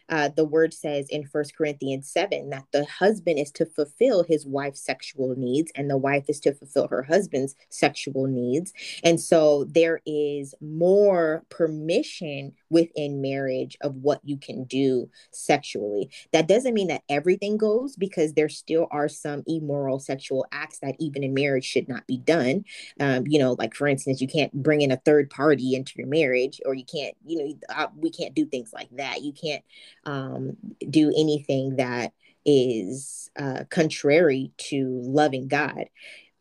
[0.09, 4.47] uh, the word says in First Corinthians 7 that the husband is to fulfill his
[4.47, 8.73] wife's sexual needs and the wife is to fulfill her husband's sexual needs.
[9.03, 16.11] And so there is more permission within marriage of what you can do sexually.
[16.33, 20.97] That doesn't mean that everything goes because there still are some immoral sexual acts that
[20.99, 22.65] even in marriage should not be done.
[23.01, 26.09] Um, you know, like for instance, you can't bring in a third party into your
[26.09, 29.23] marriage, or you can't, you know, uh, we can't do things like that.
[29.23, 29.65] You can't
[30.05, 30.57] um,
[30.91, 32.13] do anything that
[32.45, 35.87] is uh, contrary to loving God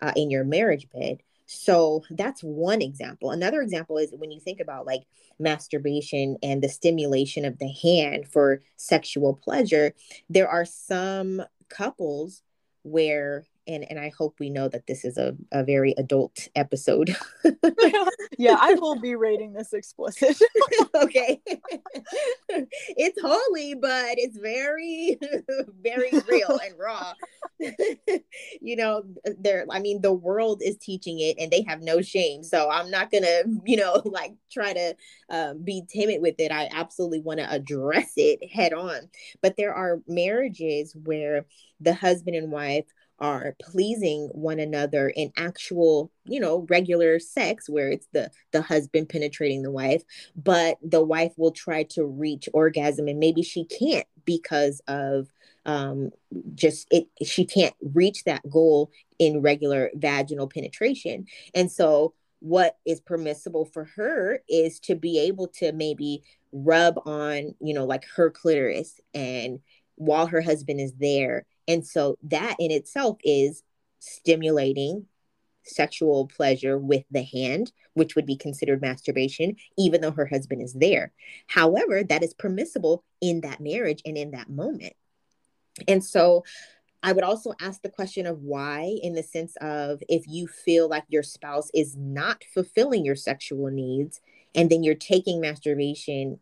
[0.02, 1.18] uh, in your marriage bed.
[1.46, 3.32] So that's one example.
[3.32, 5.04] Another example is when you think about like
[5.40, 9.94] masturbation and the stimulation of the hand for sexual pleasure,
[10.30, 12.42] there are some couples
[12.84, 17.16] where and and I hope we know that this is a, a very adult episode.
[18.38, 20.38] yeah, I will be rating this explicit.
[20.96, 21.42] okay.
[22.50, 25.18] it's holy, but it's very,
[25.82, 27.14] very real and raw.
[28.62, 29.04] you know,
[29.40, 32.44] there I mean the world is teaching it and they have no shame.
[32.44, 34.96] So I'm not gonna, you know, like try to
[35.30, 36.52] um, be timid with it.
[36.52, 39.10] I absolutely want to address it head on.
[39.42, 41.46] But there are marriages where
[41.80, 42.86] the husband and wife
[43.20, 49.08] are pleasing one another in actual you know regular sex where it's the the husband
[49.08, 50.04] penetrating the wife
[50.36, 55.28] but the wife will try to reach orgasm and maybe she can't because of
[55.66, 56.10] um
[56.54, 61.26] just it she can't reach that goal in regular vaginal penetration.
[61.54, 67.54] And so what is permissible for her is to be able to maybe rub on
[67.60, 69.60] you know like her clitoris and
[69.96, 73.64] while her husband is there and so that in itself is
[74.00, 75.06] stimulating
[75.64, 80.74] sexual pleasure with the hand, which would be considered masturbation, even though her husband is
[80.74, 81.12] there.
[81.48, 84.94] However, that is permissible in that marriage and in that moment.
[85.88, 86.44] And so
[87.02, 90.88] I would also ask the question of why, in the sense of if you feel
[90.88, 94.22] like your spouse is not fulfilling your sexual needs,
[94.54, 96.40] and then you're taking masturbation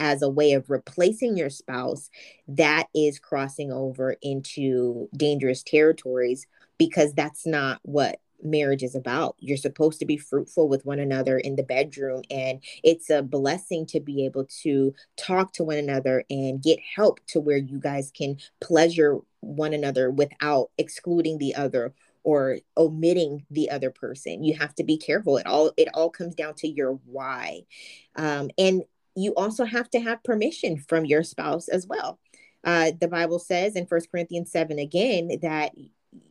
[0.00, 2.10] as a way of replacing your spouse,
[2.48, 6.46] that is crossing over into dangerous territories
[6.78, 9.36] because that's not what marriage is about.
[9.38, 12.22] You're supposed to be fruitful with one another in the bedroom.
[12.30, 17.20] And it's a blessing to be able to talk to one another and get help
[17.28, 23.70] to where you guys can pleasure one another without excluding the other or omitting the
[23.70, 26.92] other person you have to be careful it all it all comes down to your
[27.06, 27.62] why
[28.16, 28.82] um, and
[29.20, 32.18] you also have to have permission from your spouse as well
[32.64, 35.72] uh, the bible says in first corinthians 7 again that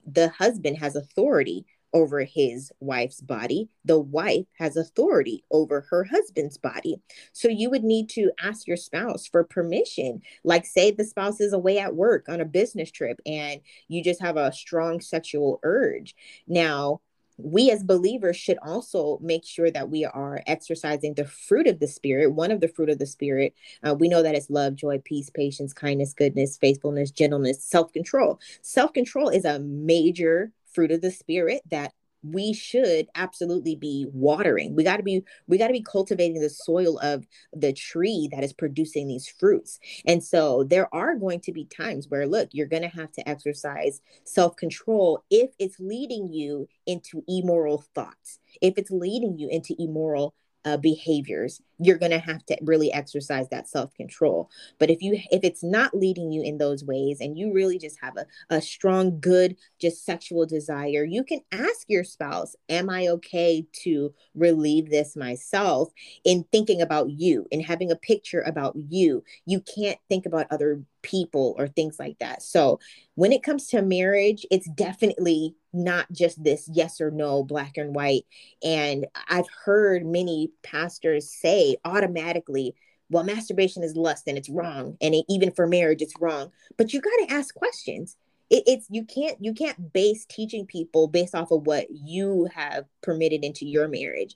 [0.06, 3.70] the husband has authority over his wife's body.
[3.86, 7.02] The wife has authority over her husband's body.
[7.34, 10.22] So you would need to ask your spouse for permission.
[10.44, 14.22] Like, say the spouse is away at work on a business trip and you just
[14.22, 16.16] have a strong sexual urge.
[16.48, 17.02] Now,
[17.42, 21.88] we as believers should also make sure that we are exercising the fruit of the
[21.88, 23.54] spirit one of the fruit of the spirit.
[23.86, 28.40] Uh, we know that it's love joy peace patience kindness goodness faithfulness gentleness self-control.
[28.62, 34.76] Self-control is a major fruit of the spirit that we should absolutely be watering.
[34.76, 38.44] We got to be we got to be cultivating the soil of the tree that
[38.44, 39.80] is producing these fruits.
[40.06, 43.28] And so there are going to be times where look you're going to have to
[43.28, 50.34] exercise self-control if it's leading you into immoral thoughts if it's leading you into immoral
[50.70, 54.50] uh, behaviors you're going to have to really exercise that self-control.
[54.78, 57.98] But if you if it's not leading you in those ways and you really just
[58.02, 63.08] have a, a strong good just sexual desire you can ask your spouse am i
[63.08, 65.90] okay to relieve this myself
[66.26, 69.24] in thinking about you and having a picture about you?
[69.46, 72.44] You can't think about other people or things like that.
[72.44, 72.80] So
[73.16, 77.96] when it comes to marriage it's definitely not just this yes or no black and
[77.96, 78.26] white.
[78.64, 82.76] And i've heard many pastors say automatically
[83.10, 84.98] well masturbation is lust and it's wrong.
[85.02, 86.52] And it, even for marriage it's wrong.
[86.78, 88.18] But you got to ask questions.
[88.50, 92.86] It, it's you can't you can't base teaching people based off of what you have
[93.02, 94.36] permitted into your marriage.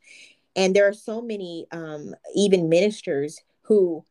[0.56, 4.06] And there are so many um, even ministers who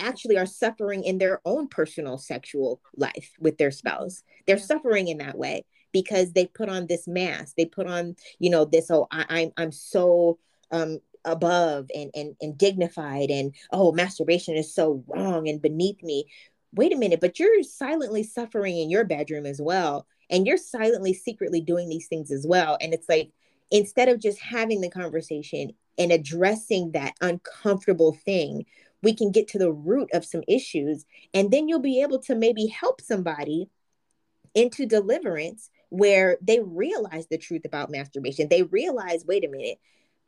[0.00, 4.22] actually are suffering in their own personal sexual life with their spouse.
[4.46, 7.54] They're suffering in that way because they put on this mask.
[7.56, 10.38] They put on you know this oh I, I'm, I'm so
[10.70, 16.26] um above and, and and dignified and oh masturbation is so wrong and beneath me.
[16.74, 21.14] Wait a minute but you're silently suffering in your bedroom as well and you're silently
[21.14, 23.30] secretly doing these things as well and it's like
[23.70, 28.66] instead of just having the conversation and addressing that uncomfortable thing
[29.04, 32.34] we can get to the root of some issues and then you'll be able to
[32.34, 33.68] maybe help somebody
[34.54, 39.78] into deliverance where they realize the truth about masturbation they realize wait a minute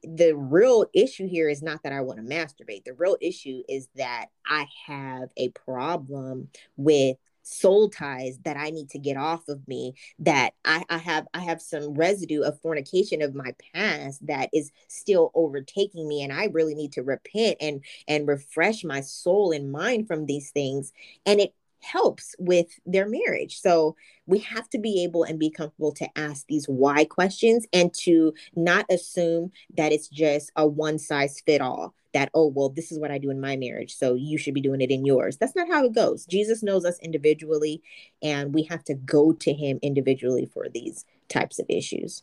[0.02, 2.84] the real issue here is not that I want to masturbate.
[2.84, 8.90] The real issue is that I have a problem with soul ties that I need
[8.90, 13.22] to get off of me that I, I have I have some residue of fornication
[13.22, 17.84] of my past that is still overtaking me and I really need to repent and
[18.08, 20.92] and refresh my soul and mind from these things
[21.24, 21.54] and it
[21.86, 23.60] helps with their marriage.
[23.60, 23.96] So
[24.26, 28.34] we have to be able and be comfortable to ask these why questions and to
[28.54, 32.98] not assume that it's just a one size fit all that oh well this is
[32.98, 35.36] what I do in my marriage so you should be doing it in yours.
[35.36, 36.26] That's not how it goes.
[36.26, 37.82] Jesus knows us individually
[38.22, 42.22] and we have to go to him individually for these types of issues.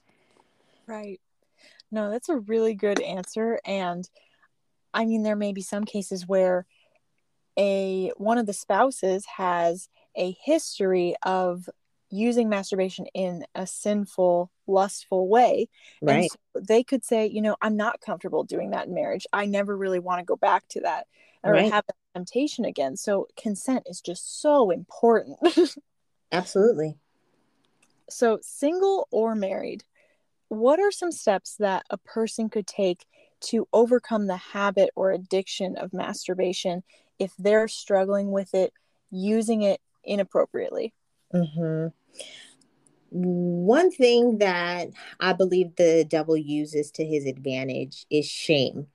[0.87, 1.21] Right.
[1.91, 4.09] No, that's a really good answer and
[4.93, 6.65] I mean there may be some cases where
[7.57, 11.69] a one of the spouses has a history of
[12.09, 15.67] using masturbation in a sinful lustful way.
[16.01, 16.29] Right.
[16.31, 19.25] so they could say you know i'm not comfortable doing that in marriage.
[19.33, 21.07] I never really want to go back to that
[21.43, 21.71] or right.
[21.71, 22.95] have that temptation again.
[22.95, 25.37] So consent is just so important.
[26.31, 26.97] Absolutely.
[28.09, 29.83] So single or married
[30.53, 33.05] what are some steps that a person could take
[33.41, 36.83] to overcome the habit or addiction of masturbation
[37.19, 38.73] if they're struggling with it,
[39.11, 40.93] using it inappropriately.
[41.33, 41.87] Mm-hmm.
[43.09, 48.87] One thing that I believe the devil uses to his advantage is shame.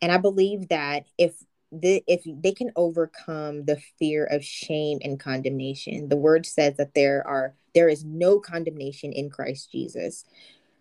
[0.00, 1.34] And I believe that if
[1.72, 6.94] the, if they can overcome the fear of shame and condemnation, the word says that
[6.94, 10.24] there are there is no condemnation in Christ Jesus.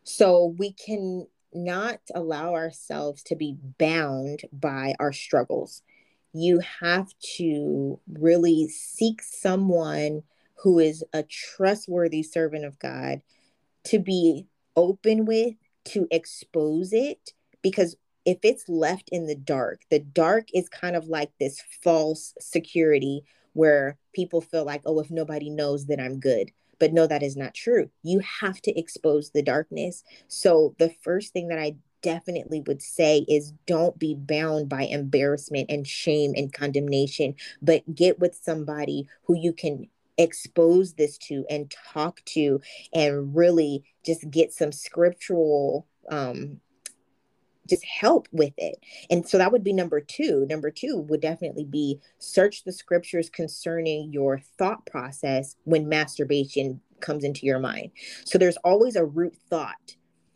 [0.03, 5.81] So we can not allow ourselves to be bound by our struggles
[6.35, 7.07] you have
[7.37, 10.23] to really seek someone
[10.55, 13.21] who is a trustworthy servant of God
[13.85, 15.55] to be open with,
[15.85, 21.07] to expose it, because if it's left in the dark, the dark is kind of
[21.07, 23.23] like this false security
[23.53, 26.51] where people feel like, oh, if nobody knows, then I'm good.
[26.79, 27.89] But no, that is not true.
[28.03, 30.03] You have to expose the darkness.
[30.27, 31.75] So the first thing that I
[32.05, 37.33] definitely would say is don't be bound by embarrassment and shame and condemnation,
[37.63, 39.87] but get with somebody who you can
[40.19, 42.61] expose this to and talk to
[42.93, 46.61] and really just get some scriptural um
[47.67, 48.75] just help with it.
[49.09, 50.45] And so that would be number two.
[50.47, 57.23] Number two would definitely be search the scriptures concerning your thought process when masturbation comes
[57.23, 57.89] into your mind.
[58.23, 59.95] So there's always a root thought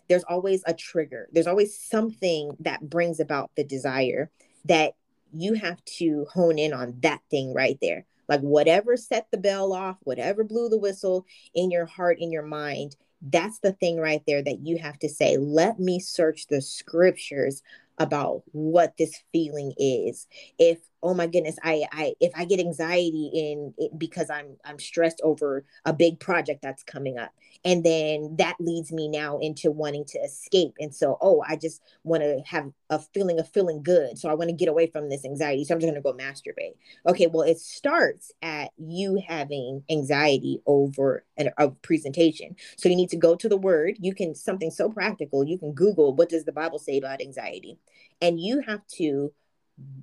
[0.10, 1.30] there's always a trigger.
[1.32, 4.30] There's always something that brings about the desire
[4.66, 4.96] that
[5.32, 8.06] you have to hone in on that thing right there.
[8.28, 12.46] Like whatever set the bell off, whatever blew the whistle in your heart, in your
[12.46, 16.62] mind, that's the thing right there that you have to say, let me search the
[16.62, 17.62] scriptures
[17.98, 20.28] about what this feeling is.
[20.58, 24.80] If oh my goodness i i if i get anxiety in it because i'm i'm
[24.80, 27.32] stressed over a big project that's coming up
[27.66, 31.82] and then that leads me now into wanting to escape and so oh i just
[32.04, 35.10] want to have a feeling of feeling good so i want to get away from
[35.10, 36.76] this anxiety so i'm just going to go masturbate.
[37.08, 43.10] Okay well it starts at you having anxiety over an, a presentation so you need
[43.10, 46.46] to go to the word you can something so practical you can google what does
[46.46, 47.78] the bible say about anxiety?
[48.22, 49.32] And you have to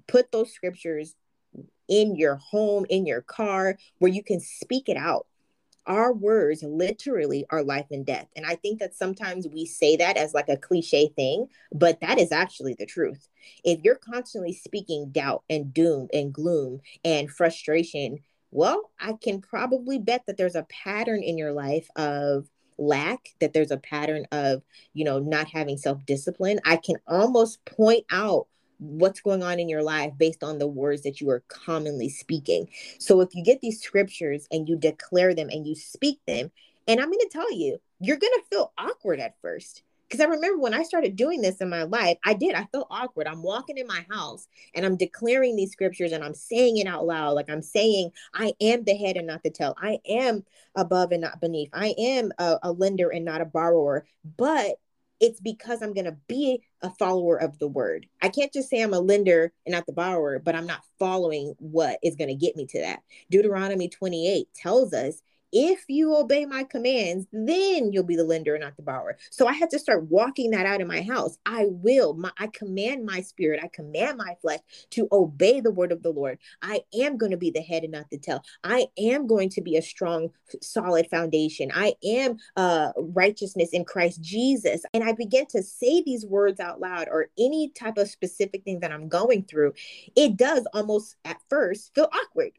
[0.07, 1.15] put those scriptures
[1.89, 5.27] in your home, in your car, where you can speak it out.
[5.87, 8.27] Our words literally are life and death.
[8.35, 12.19] And I think that sometimes we say that as like a cliche thing, but that
[12.19, 13.29] is actually the truth.
[13.63, 18.19] If you're constantly speaking doubt and doom and gloom and frustration,
[18.51, 22.49] well, I can probably bet that there's a pattern in your life of
[22.79, 24.63] lack that there's a pattern of
[24.93, 28.49] you know not having self discipline i can almost point out
[28.79, 32.69] what's going on in your life based on the words that you are commonly speaking.
[32.99, 36.51] So if you get these scriptures and you declare them and you speak them,
[36.89, 39.83] and I'm going to tell you, you're going to feel awkward at first.
[40.09, 42.55] Because I remember when I started doing this in my life, I did.
[42.55, 43.27] I felt awkward.
[43.27, 47.07] I'm walking in my house and I'm declaring these scriptures and I'm saying it out
[47.07, 47.33] loud.
[47.33, 49.75] Like I'm saying, I am the head and not the tail.
[49.83, 50.45] I am
[50.77, 51.71] above and not beneath.
[51.73, 54.07] I am a, a lender and not a borrower.
[54.37, 54.77] But
[55.19, 58.07] it's because I'm going to be a follower of the word.
[58.23, 61.55] I can't just say I'm a lender and not the borrower, but I'm not following
[61.59, 63.03] what is going to get me to that.
[63.31, 65.21] Deuteronomy 28 tells us
[65.59, 69.17] if you obey my commands, then you'll be the lender and not the borrower.
[69.31, 71.39] So I had to start walking that out in my house.
[71.47, 75.93] I will, my, I command my spirit, I command my flesh to obey the word
[75.93, 76.39] of the Lord.
[76.61, 78.43] I am going to be the head and not the tail.
[78.65, 80.29] I am going to be a strong,
[80.61, 81.71] solid foundation.
[81.75, 84.83] I am uh, righteousness in Christ Jesus.
[84.93, 88.81] And I begin to say these words out loud or any type of specific thing
[88.81, 89.73] that I'm going through.
[90.15, 92.53] It does almost at first feel awkward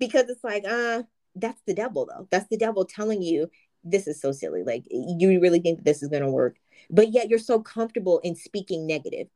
[0.00, 1.04] because it's like, uh,
[1.40, 2.26] that's the devil though.
[2.30, 3.50] That's the devil telling you
[3.84, 4.62] this is so silly.
[4.62, 6.56] Like you really think this is going to work?
[6.90, 9.28] But yet you're so comfortable in speaking negative.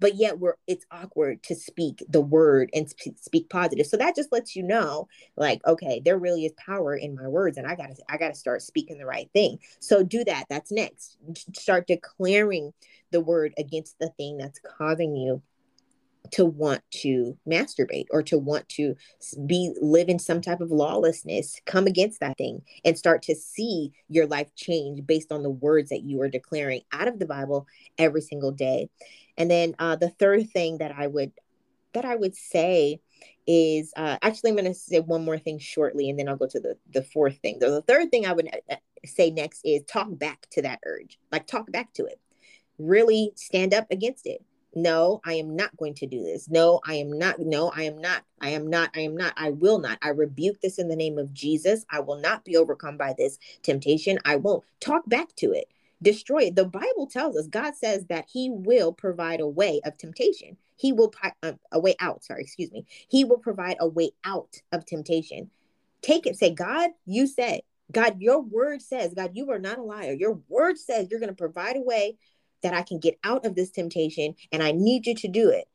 [0.00, 3.86] But yet we're it's awkward to speak the word and sp- speak positive.
[3.86, 7.56] So that just lets you know like okay there really is power in my words
[7.56, 9.60] and i gotta i gotta start speaking the right thing.
[9.78, 10.46] So do that.
[10.50, 11.18] That's next.
[11.54, 12.72] Start declaring
[13.12, 15.40] the word against the thing that's causing you
[16.32, 18.96] to want to masturbate or to want to
[19.46, 23.92] be live in some type of lawlessness come against that thing and start to see
[24.08, 27.66] your life change based on the words that you are declaring out of the bible
[27.98, 28.88] every single day.
[29.36, 31.32] And then uh, the third thing that i would
[31.92, 33.00] that i would say
[33.46, 36.46] is uh, actually i'm going to say one more thing shortly and then i'll go
[36.46, 37.58] to the the fourth thing.
[37.60, 41.18] So the third thing i would uh, say next is talk back to that urge
[41.30, 42.18] like talk back to it.
[42.78, 44.42] Really stand up against it
[44.74, 46.48] no i am not going to do this.
[46.48, 49.50] No i am not no i am not i am not i am not i
[49.50, 49.98] will not.
[50.02, 51.84] I rebuke this in the name of jesus.
[51.90, 54.18] I will not be overcome by this temptation.
[54.24, 54.64] I won't.
[54.80, 55.68] Talk back to it.
[56.02, 56.56] Destroy it.
[56.56, 60.56] The bible tells us god says that he will provide a way of temptation.
[60.76, 61.12] He will
[61.42, 62.86] uh, a way out sorry excuse me.
[63.08, 65.50] He will provide a way out of temptation.
[66.00, 67.60] Take it say god you said
[67.92, 70.12] God, your word says, God, you are not a liar.
[70.12, 72.16] Your word says you're going to provide a way
[72.62, 75.68] that I can get out of this temptation and I need you to do it.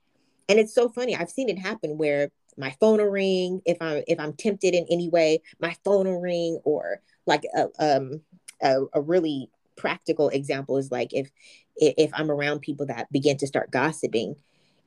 [0.50, 1.16] And it's so funny.
[1.16, 4.86] I've seen it happen where my phone will ring if I'm if I'm tempted in
[4.90, 8.22] any way, my phone will ring or like a um
[8.62, 11.30] a, a really practical example is like if
[11.76, 14.36] if I'm around people that begin to start gossiping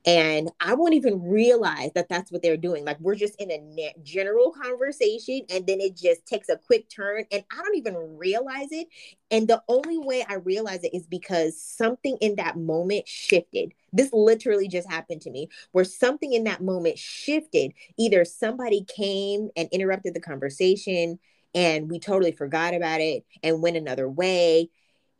[0.05, 2.83] and I won't even realize that that's what they're doing.
[2.85, 7.25] Like we're just in a general conversation, and then it just takes a quick turn,
[7.31, 8.87] and I don't even realize it.
[9.29, 13.73] And the only way I realize it is because something in that moment shifted.
[13.93, 17.73] This literally just happened to me, where something in that moment shifted.
[17.97, 21.19] Either somebody came and interrupted the conversation,
[21.53, 24.69] and we totally forgot about it and went another way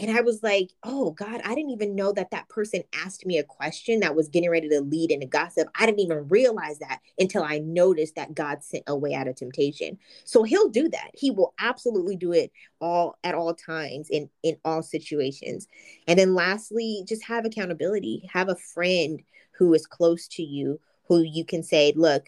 [0.02, 3.38] and I was like, oh God, I didn't even know that that person asked me
[3.38, 5.68] a question that was getting ready to lead into gossip.
[5.76, 9.36] I didn't even realize that until I noticed that God sent a way out of
[9.36, 9.99] temptation.
[10.26, 11.12] So he'll do that.
[11.14, 15.68] He will absolutely do it all at all times in in all situations.
[16.08, 18.28] And then lastly, just have accountability.
[18.34, 19.22] Have a friend
[19.52, 22.28] who is close to you who you can say, look,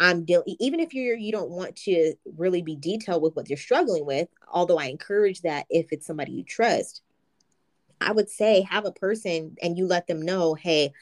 [0.00, 3.58] I'm dealing even if you're you don't want to really be detailed with what you're
[3.58, 7.02] struggling with, although I encourage that if it's somebody you trust,
[8.00, 10.92] I would say have a person and you let them know, hey,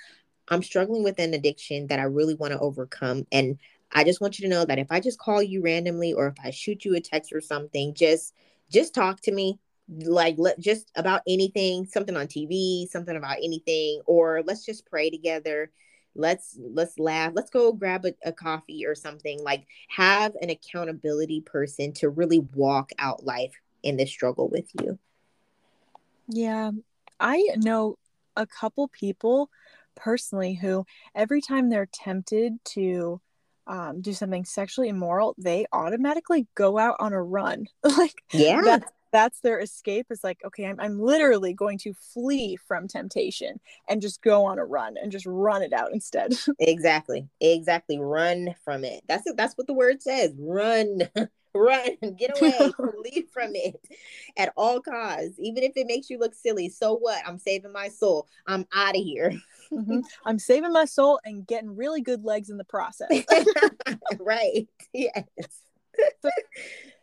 [0.49, 3.25] I'm struggling with an addiction that I really want to overcome.
[3.31, 3.59] And
[3.93, 6.35] I just want you to know that if I just call you randomly or if
[6.43, 8.35] I shoot you a text or something, just
[8.69, 14.01] just talk to me like let just about anything, something on TV, something about anything,
[14.07, 15.71] or let's just pray together
[16.19, 21.41] let's let's laugh let's go grab a, a, coffee or something like have an accountability
[21.41, 23.53] person to really walk out life
[23.85, 24.99] in this struggle with you.
[26.29, 26.73] Yeah
[27.21, 27.97] i know
[28.37, 29.49] a couple people
[29.97, 33.21] personally who every time they're tempted to
[33.67, 37.67] um, do something sexually immoral they automatically go out on a run.
[37.85, 38.61] Like yeah.
[38.65, 43.61] that's that's their escape is like okay I'm, I'm literally going to flee from temptation
[43.89, 46.35] and just go on a run and just run it out instead.
[46.61, 49.03] Exactly exactly run from it.
[49.09, 51.03] That's it that's what the word says run
[51.55, 52.73] run get away
[53.05, 53.81] leave from it
[54.37, 55.39] at all costs.
[55.39, 57.23] Even if it makes you look silly so what?
[57.27, 58.27] I'm saving my soul.
[58.47, 59.33] I'm out of here.
[59.71, 59.99] Mm-hmm.
[60.25, 63.11] i'm saving my soul and getting really good legs in the process.
[64.19, 65.25] Right yes.
[66.23, 66.31] So,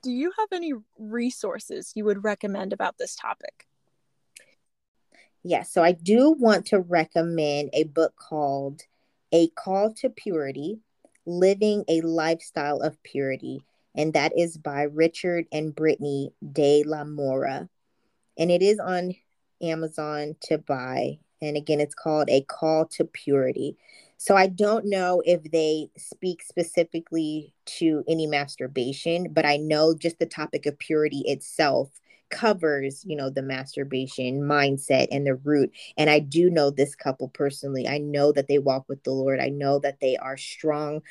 [0.05, 3.65] do you have any resources you would recommend about this topic?
[5.43, 8.83] Yes, so I do want to recommend a book called
[9.31, 10.77] A Call to Purity
[11.25, 13.63] Living a Lifestyle of Purity.
[13.95, 17.67] And that is by Richard and Brittany de la Mora.
[18.37, 19.15] And it is on
[19.59, 21.17] Amazon to buy.
[21.41, 23.75] And again, it's called A Call to Purity.
[24.17, 30.19] So I don't know if they speak specifically to any masturbation, but I know just
[30.19, 31.89] the topic of purity itself
[32.29, 35.71] covers, you know, the masturbation mindset and the root.
[35.97, 37.87] And I do know this couple personally.
[37.87, 39.39] I know that they walk with the Lord.
[39.39, 41.01] I know that they are strong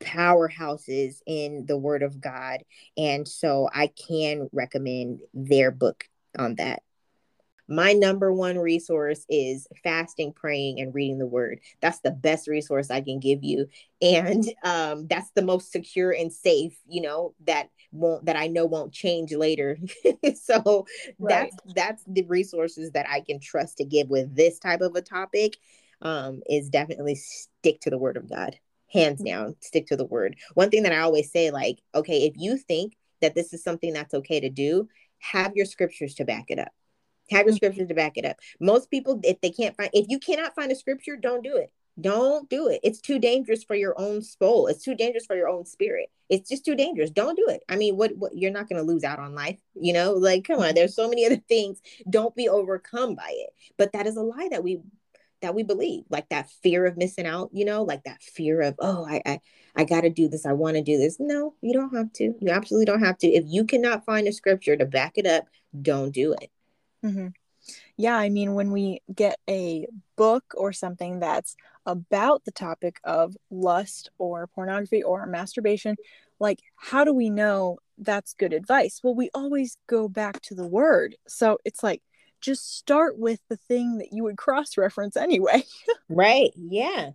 [0.00, 2.60] powerhouses in the word of God.
[2.96, 6.04] And so I can recommend their book
[6.38, 6.82] on that
[7.70, 11.60] my number one resource is fasting praying and reading the word.
[11.80, 13.68] That's the best resource i can give you.
[14.02, 18.66] And um, that's the most secure and safe you know that won't that i know
[18.66, 19.78] won't change later.
[20.34, 20.86] So
[21.18, 21.50] right.
[21.52, 25.00] that's that's the resources that i can trust to give with this type of a
[25.00, 25.56] topic
[26.02, 28.56] um, is definitely stick to the word of god.
[28.92, 30.36] Hands down stick to the word.
[30.54, 33.92] One thing that i always say like okay if you think that this is something
[33.92, 36.72] that's okay to do have your scriptures to back it up
[37.30, 38.36] have your scriptures to back it up.
[38.60, 41.72] Most people, if they can't find, if you cannot find a scripture, don't do it.
[42.00, 42.80] Don't do it.
[42.82, 44.68] It's too dangerous for your own soul.
[44.68, 46.10] It's too dangerous for your own spirit.
[46.28, 47.10] It's just too dangerous.
[47.10, 47.62] Don't do it.
[47.68, 50.12] I mean, what, what you're not going to lose out on life, you know?
[50.12, 51.82] Like, come on, there's so many other things.
[52.08, 53.50] Don't be overcome by it.
[53.76, 54.80] But that is a lie that we
[55.42, 58.74] that we believe, like that fear of missing out, you know, like that fear of,
[58.78, 59.40] oh, I I,
[59.74, 61.16] I gotta do this, I want to do this.
[61.18, 62.34] No, you don't have to.
[62.40, 63.26] You absolutely don't have to.
[63.26, 65.46] If you cannot find a scripture to back it up,
[65.80, 66.50] don't do it.
[67.04, 67.28] Mm-hmm.
[67.96, 69.86] Yeah, I mean, when we get a
[70.16, 75.96] book or something that's about the topic of lust or pornography or masturbation,
[76.38, 79.00] like, how do we know that's good advice?
[79.02, 81.16] Well, we always go back to the word.
[81.28, 82.02] So it's like,
[82.40, 85.64] just start with the thing that you would cross reference anyway.
[86.08, 86.50] right.
[86.56, 87.10] Yeah.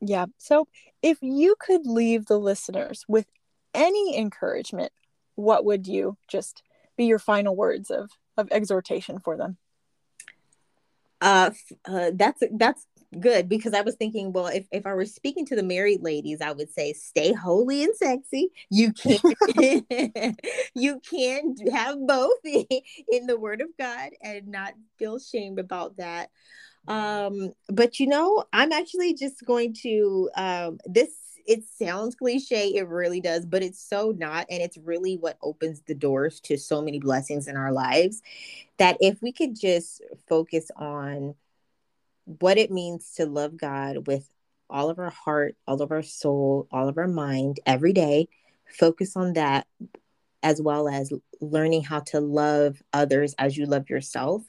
[0.00, 0.26] Yeah.
[0.38, 0.68] So
[1.02, 3.26] if you could leave the listeners with
[3.74, 4.92] any encouragement,
[5.34, 6.62] what would you just
[6.96, 9.56] be your final words of of exhortation for them?
[11.20, 11.50] Uh,
[11.86, 12.86] uh that's that's
[13.20, 16.40] good because I was thinking, well, if, if I were speaking to the married ladies,
[16.40, 18.50] I would say stay holy and sexy.
[18.70, 19.18] You can
[20.74, 26.30] you can have both in the word of God and not feel shame about that.
[26.88, 31.10] Um, but you know, I'm actually just going to um this
[31.46, 35.82] it sounds cliche it really does but it's so not and it's really what opens
[35.82, 38.22] the doors to so many blessings in our lives
[38.78, 41.34] that if we could just focus on
[42.26, 44.28] what it means to love God with
[44.68, 48.28] all of our heart, all of our soul, all of our mind every day.
[48.68, 49.66] Focus on that
[50.42, 54.42] as well as learning how to love others as you love yourself.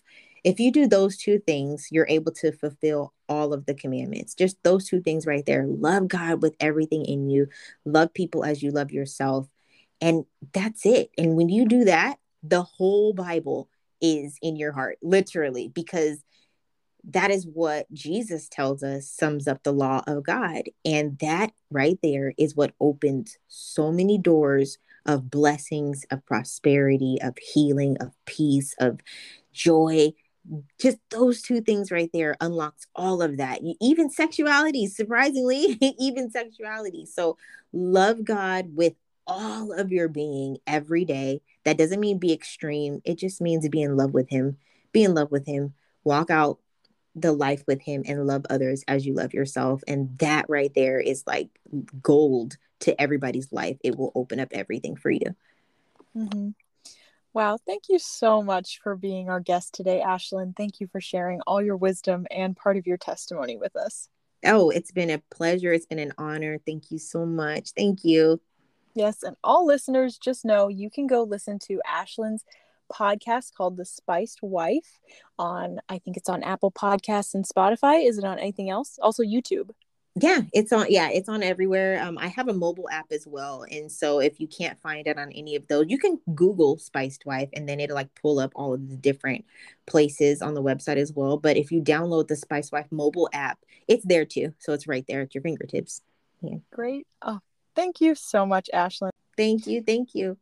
[0.43, 4.33] If you do those two things, you're able to fulfill all of the commandments.
[4.33, 5.65] Just those two things right there.
[5.67, 7.47] Love God with everything in you,
[7.85, 9.47] love people as you love yourself.
[10.01, 11.09] And that's it.
[11.17, 13.69] And when you do that, the whole Bible
[14.01, 16.23] is in your heart, literally, because
[17.09, 20.63] that is what Jesus tells us sums up the law of God.
[20.83, 27.37] And that right there is what opens so many doors of blessings, of prosperity, of
[27.37, 28.99] healing, of peace, of
[29.53, 30.11] joy.
[30.79, 33.59] Just those two things right there unlocks all of that.
[33.81, 37.05] Even sexuality, surprisingly, even sexuality.
[37.05, 37.37] So
[37.73, 38.93] love God with
[39.25, 41.41] all of your being every day.
[41.65, 43.01] That doesn't mean be extreme.
[43.03, 44.57] It just means be in love with Him.
[44.93, 45.73] Be in love with Him.
[46.03, 46.59] Walk out
[47.17, 49.81] the life with him and love others as you love yourself.
[49.87, 51.49] And that right there is like
[52.01, 53.77] gold to everybody's life.
[53.83, 55.35] It will open up everything for you.
[56.15, 56.49] Mm-hmm.
[57.37, 57.59] Wow.
[57.63, 60.57] Thank you so much for being our guest today, Ashlyn.
[60.57, 64.09] Thank you for sharing all your wisdom and part of your testimony with us.
[64.43, 65.71] Oh, it's been a pleasure.
[65.71, 66.57] It's been an honor.
[66.65, 67.73] Thank you so much.
[67.77, 68.41] Thank you.
[68.95, 69.21] Yes.
[69.21, 72.43] And all listeners, just know you can go listen to Ashlyn's
[72.91, 74.97] podcast called The Spiced Wife
[75.37, 78.03] on, I think it's on Apple Podcasts and Spotify.
[78.09, 78.97] Is it on anything else?
[78.99, 79.69] Also, YouTube.
[80.19, 80.87] Yeah, it's on.
[80.89, 82.01] Yeah, it's on everywhere.
[82.01, 85.17] Um, I have a mobile app as well, and so if you can't find it
[85.17, 88.51] on any of those, you can Google "Spiced Wife" and then it'll like pull up
[88.55, 89.45] all of the different
[89.85, 91.37] places on the website as well.
[91.37, 95.05] But if you download the Spiced Wife mobile app, it's there too, so it's right
[95.07, 96.01] there at your fingertips.
[96.41, 96.57] Yeah.
[96.71, 97.05] Great.
[97.21, 97.39] Oh,
[97.75, 99.11] thank you so much, Ashlyn.
[99.35, 99.83] Thank you.
[99.83, 100.37] Thank you.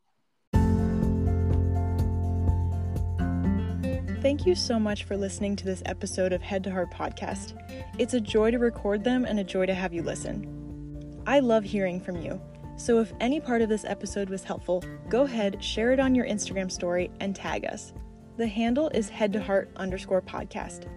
[4.26, 7.54] Thank you so much for listening to this episode of Head to Heart Podcast.
[8.00, 11.22] It's a joy to record them and a joy to have you listen.
[11.28, 12.42] I love hearing from you.
[12.76, 16.26] So if any part of this episode was helpful, go ahead, share it on your
[16.26, 17.94] Instagram story, and tag us.
[18.38, 20.88] The handle is head to heart underscore podcast.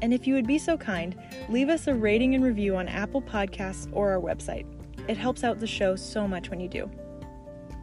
[0.00, 3.20] And if you would be so kind, leave us a rating and review on Apple
[3.20, 4.64] Podcasts or our website.
[5.08, 6.88] It helps out the show so much when you do.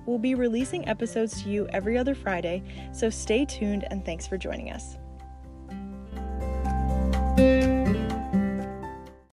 [0.06, 4.38] We'll be releasing episodes to you every other Friday, so stay tuned and thanks for
[4.38, 4.98] joining us.